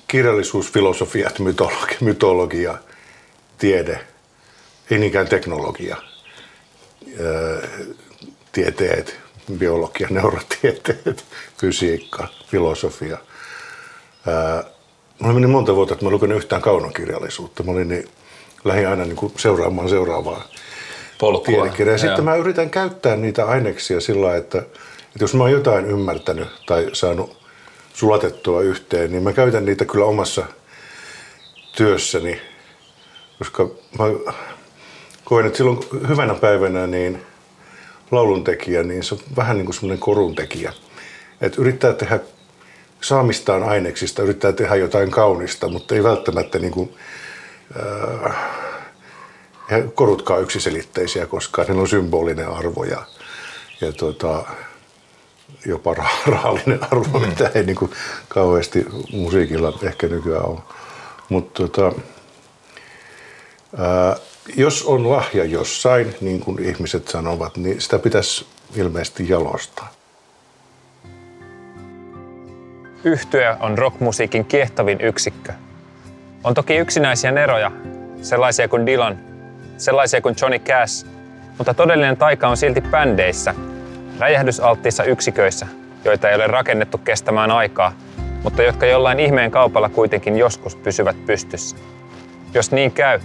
kirjallisuus, 0.08 0.72
filosofiat, 0.72 1.40
mytologia, 1.40 1.98
mytologia, 2.02 2.78
tiede, 3.58 4.00
ei 4.92 5.00
niinkään 5.00 5.28
teknologia, 5.28 5.98
tieteet, 8.52 9.20
biologia, 9.58 10.08
neurotieteet, 10.12 11.26
fysiikka, 11.58 12.28
filosofia. 12.48 13.18
Mulla 15.20 15.34
meni 15.34 15.48
monta 15.48 15.76
vuotta, 15.76 15.94
että 15.94 16.06
mä 16.06 16.12
lukenut 16.12 16.38
yhtään 16.38 16.62
kaunokirjallisuutta. 16.62 17.64
Mä 17.64 17.72
olin 17.72 17.88
niin, 17.88 18.10
lähdin 18.64 18.88
aina 18.88 19.04
niin 19.04 19.16
kuin 19.16 19.34
seuraamaan 19.38 19.90
seuraavaa 19.90 20.44
Polkua. 21.20 21.46
tiedekirjaa. 21.46 21.94
Ja 21.94 21.98
sitten 21.98 22.26
mä 22.26 22.36
yritän 22.36 22.70
käyttää 22.70 23.16
niitä 23.16 23.46
aineksia 23.46 24.02
sillä 24.02 24.36
että, 24.36 24.58
että 24.58 25.22
jos 25.22 25.34
mä 25.34 25.44
oon 25.44 25.52
jotain 25.52 25.86
ymmärtänyt 25.86 26.48
tai 26.66 26.90
saanut 26.94 27.38
sulatettua 27.94 28.62
yhteen, 28.62 29.12
niin 29.12 29.24
mä 29.24 29.34
käytän 29.34 29.66
niitä 29.66 29.86
kyllä 29.86 30.06
omassa 30.06 30.44
työssäni, 31.78 32.42
koska 33.38 33.70
mä 34.00 34.06
koen, 35.24 35.46
että 35.46 35.58
silloin 35.58 35.80
hyvänä 36.08 36.34
päivänä 36.34 36.88
niin 36.88 37.22
lauluntekijä, 38.12 38.84
niin 38.84 39.04
se 39.04 39.16
on 39.16 39.22
vähän 39.36 39.58
niin 39.58 39.66
kuin 39.66 39.76
semmoinen 39.76 40.00
koruntekijä. 40.00 40.74
Että 41.42 41.62
yrittää 41.62 41.94
tehdä 41.94 42.20
saamistaan 43.02 43.64
aineksista, 43.64 44.22
yrittää 44.22 44.52
tehdä 44.52 44.76
jotain 44.76 45.12
kaunista, 45.12 45.68
mutta 45.68 45.96
ei 45.96 46.04
välttämättä 46.04 46.60
niin 46.60 46.72
kuin, 46.72 46.94
eihän 49.72 49.92
korutkaan 49.92 50.42
yksiselitteisiä 50.42 51.26
koskaan, 51.26 51.68
niillä 51.68 51.82
on 51.82 51.88
symbolinen 51.88 52.48
arvo 52.48 52.84
ja, 52.84 53.06
ja 53.82 53.92
tota, 53.92 54.46
jopa 55.66 55.94
rah- 55.94 56.32
rahallinen 56.32 56.80
arvo, 56.92 57.20
mm. 57.20 57.28
mitä 57.28 57.52
ei 57.56 57.64
niin 57.64 57.76
kuin 57.76 57.92
kauheasti 58.28 58.86
musiikilla 59.12 59.80
ehkä 59.84 60.08
nykyään 60.08 60.46
ole. 60.46 60.60
Mutta 61.30 61.68
tota, 61.68 62.00
ää, 63.78 64.16
jos 64.56 64.84
on 64.84 65.10
lahja 65.10 65.46
jossain, 65.46 66.16
niin 66.22 66.40
kuin 66.40 66.64
ihmiset 66.64 67.08
sanovat, 67.08 67.58
niin 67.58 67.82
sitä 67.82 68.00
pitäisi 68.00 68.46
ilmeisesti 68.76 69.30
jalostaa. 69.30 69.94
Yhtye 73.04 73.56
on 73.60 73.78
rockmusiikin 73.78 74.46
kiehtovin 74.46 75.02
yksikkö. 75.02 75.54
On 76.44 76.54
toki 76.54 76.76
yksinäisiä 76.76 77.32
neroja, 77.32 77.72
sellaisia 78.22 78.68
kuin 78.68 78.86
Dylan, 78.86 79.20
sellaisia 79.78 80.22
kuin 80.22 80.36
Johnny 80.42 80.60
Cash, 80.60 81.06
mutta 81.58 81.74
todellinen 81.74 82.18
taika 82.18 82.48
on 82.48 82.58
silti 82.58 82.82
bändeissä, 82.82 83.56
räjähdysalttiissa 84.20 85.04
yksiköissä, 85.04 85.68
joita 86.06 86.30
ei 86.30 86.36
ole 86.36 86.48
rakennettu 86.48 86.98
kestämään 86.98 87.52
aikaa, 87.52 87.94
mutta 88.44 88.64
jotka 88.64 88.86
jollain 88.86 89.20
ihmeen 89.20 89.52
kaupalla 89.52 89.90
kuitenkin 89.90 90.38
joskus 90.38 90.76
pysyvät 90.76 91.26
pystyssä. 91.26 91.78
Jos 92.54 92.72
niin 92.72 92.92
käy, 92.92 93.20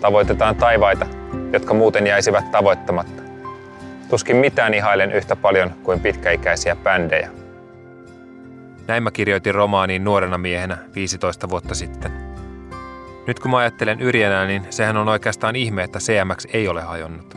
tavoitetaan 0.00 0.56
taivaita, 0.56 1.06
jotka 1.52 1.74
muuten 1.74 2.06
jäisivät 2.06 2.50
tavoittamatta. 2.50 3.22
Tuskin 4.08 4.36
mitään 4.36 4.74
ihailen 4.74 5.12
yhtä 5.12 5.36
paljon 5.36 5.70
kuin 5.82 6.00
pitkäikäisiä 6.00 6.76
bändejä. 6.76 7.30
Näin 8.86 9.02
mä 9.02 9.10
kirjoitin 9.10 9.54
romaaniin 9.54 10.04
nuorena 10.04 10.38
miehenä 10.38 10.78
15 10.94 11.48
vuotta 11.48 11.74
sitten. 11.74 12.29
Nyt 13.26 13.40
kun 13.40 13.50
mä 13.50 13.56
ajattelen 13.56 14.00
Yrjänää, 14.00 14.46
niin 14.46 14.66
sehän 14.70 14.96
on 14.96 15.08
oikeastaan 15.08 15.56
ihme, 15.56 15.82
että 15.82 15.98
CMX 15.98 16.46
ei 16.52 16.68
ole 16.68 16.82
hajonnut. 16.82 17.36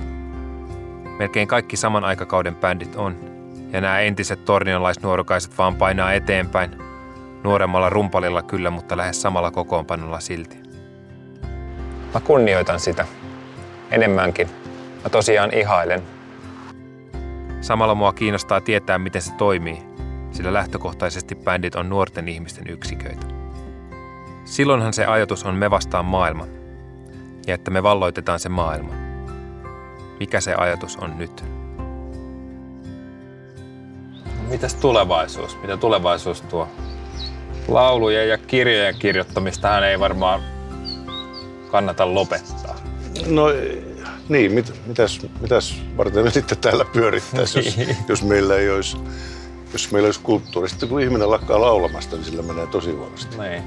Melkein 1.20 1.48
kaikki 1.48 1.78
saman 1.78 2.04
aikakauden 2.04 2.56
bändit 2.56 2.96
on, 2.96 3.16
ja 3.74 3.82
nämä 3.82 4.00
entiset 4.00 4.46
torniolaisnuorukaiset 4.46 5.58
vaan 5.58 5.76
painaa 5.76 6.14
eteenpäin, 6.14 6.78
nuoremmalla 7.44 7.90
rumpalilla 7.90 8.42
kyllä, 8.42 8.70
mutta 8.70 8.98
lähes 8.98 9.22
samalla 9.22 9.52
kokoonpanolla 9.52 10.20
silti. 10.20 10.58
Mä 12.14 12.20
kunnioitan 12.20 12.80
sitä. 12.80 13.06
Enemmänkin. 13.92 14.50
Mä 15.04 15.10
tosiaan 15.10 15.54
ihailen. 15.54 16.02
Samalla 17.62 17.96
mua 17.96 18.14
kiinnostaa 18.14 18.62
tietää, 18.62 18.98
miten 18.98 19.22
se 19.22 19.34
toimii, 19.38 19.84
sillä 20.32 20.54
lähtökohtaisesti 20.54 21.36
bändit 21.36 21.76
on 21.76 21.90
nuorten 21.90 22.28
ihmisten 22.28 22.70
yksiköitä. 22.70 23.43
Silloinhan 24.54 24.94
se 24.94 25.06
ajatus 25.06 25.44
on 25.44 25.56
me 25.56 25.72
vastaan 25.72 26.06
maailman, 26.06 26.48
ja 27.48 27.56
että 27.56 27.72
me 27.72 27.84
valloitetaan 27.84 28.40
se 28.40 28.50
maailma. 28.50 28.94
Mikä 30.20 30.42
se 30.42 30.54
ajatus 30.54 30.98
on 30.98 31.18
nyt? 31.18 31.44
Mitäs 34.50 34.76
tulevaisuus? 34.76 35.58
Mitä 35.62 35.78
tulevaisuus 35.78 36.42
tuo? 36.42 36.68
Laulujen 37.68 38.30
ja 38.30 38.38
kirjojen 38.38 38.96
kirjoittamistahan 39.00 39.84
ei 39.84 40.00
varmaan 40.00 40.42
kannata 41.72 42.14
lopettaa. 42.14 42.76
No 43.28 43.46
niin, 44.30 44.52
mit, 44.52 44.74
mitäs, 44.86 45.22
mitäs 45.42 45.82
varten 45.98 46.24
me 46.24 46.32
sitten 46.32 46.58
täällä 46.58 46.86
pyörittäisi, 46.86 47.60
jos, 47.60 47.78
jos 48.08 48.24
meillä 48.24 48.56
ei 48.56 48.70
olisi 48.70 48.98
jos 49.74 49.92
meillä 49.92 50.08
olisi 50.08 50.20
kulttuuri. 50.20 50.70
Sitten 50.70 50.90
kun 50.90 51.02
ihminen 51.02 51.30
lakkaa 51.30 51.62
laulamasta, 51.62 52.16
niin 52.16 52.26
sillä 52.26 52.44
menee 52.44 52.68
tosi 52.68 52.92
huonosti. 52.92 53.38
Niin. 53.38 53.64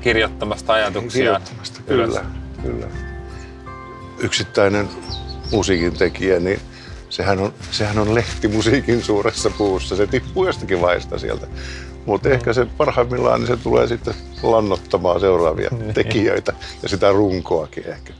Kirjoittamasta 0.00 0.72
ajatuksia. 0.72 1.20
Kirjoittamasta, 1.20 1.80
kyllä, 1.86 2.24
kyllä. 2.62 2.86
Yksittäinen 4.18 4.88
musiikin 5.52 5.92
tekijä, 5.92 6.40
niin 6.40 6.60
sehän 7.08 7.38
on, 7.38 7.54
sehän 7.70 7.98
on 7.98 8.14
lehti 8.14 8.48
musiikin 8.48 9.02
suuressa 9.02 9.50
puussa. 9.50 9.96
Se 9.96 10.06
tippuu 10.06 10.46
jostakin 10.46 10.80
vaiheesta 10.80 11.18
sieltä. 11.18 11.46
Mutta 12.06 12.28
ehkä 12.28 12.52
se 12.52 12.66
parhaimmillaan 12.76 13.40
niin 13.40 13.48
se 13.48 13.56
tulee 13.56 13.86
sitten 13.86 14.14
lannottamaan 14.42 15.20
seuraavia 15.20 15.70
tekijöitä 15.94 16.52
ja 16.82 16.88
sitä 16.88 17.12
runkoakin 17.12 17.86
ehkä. 17.86 18.12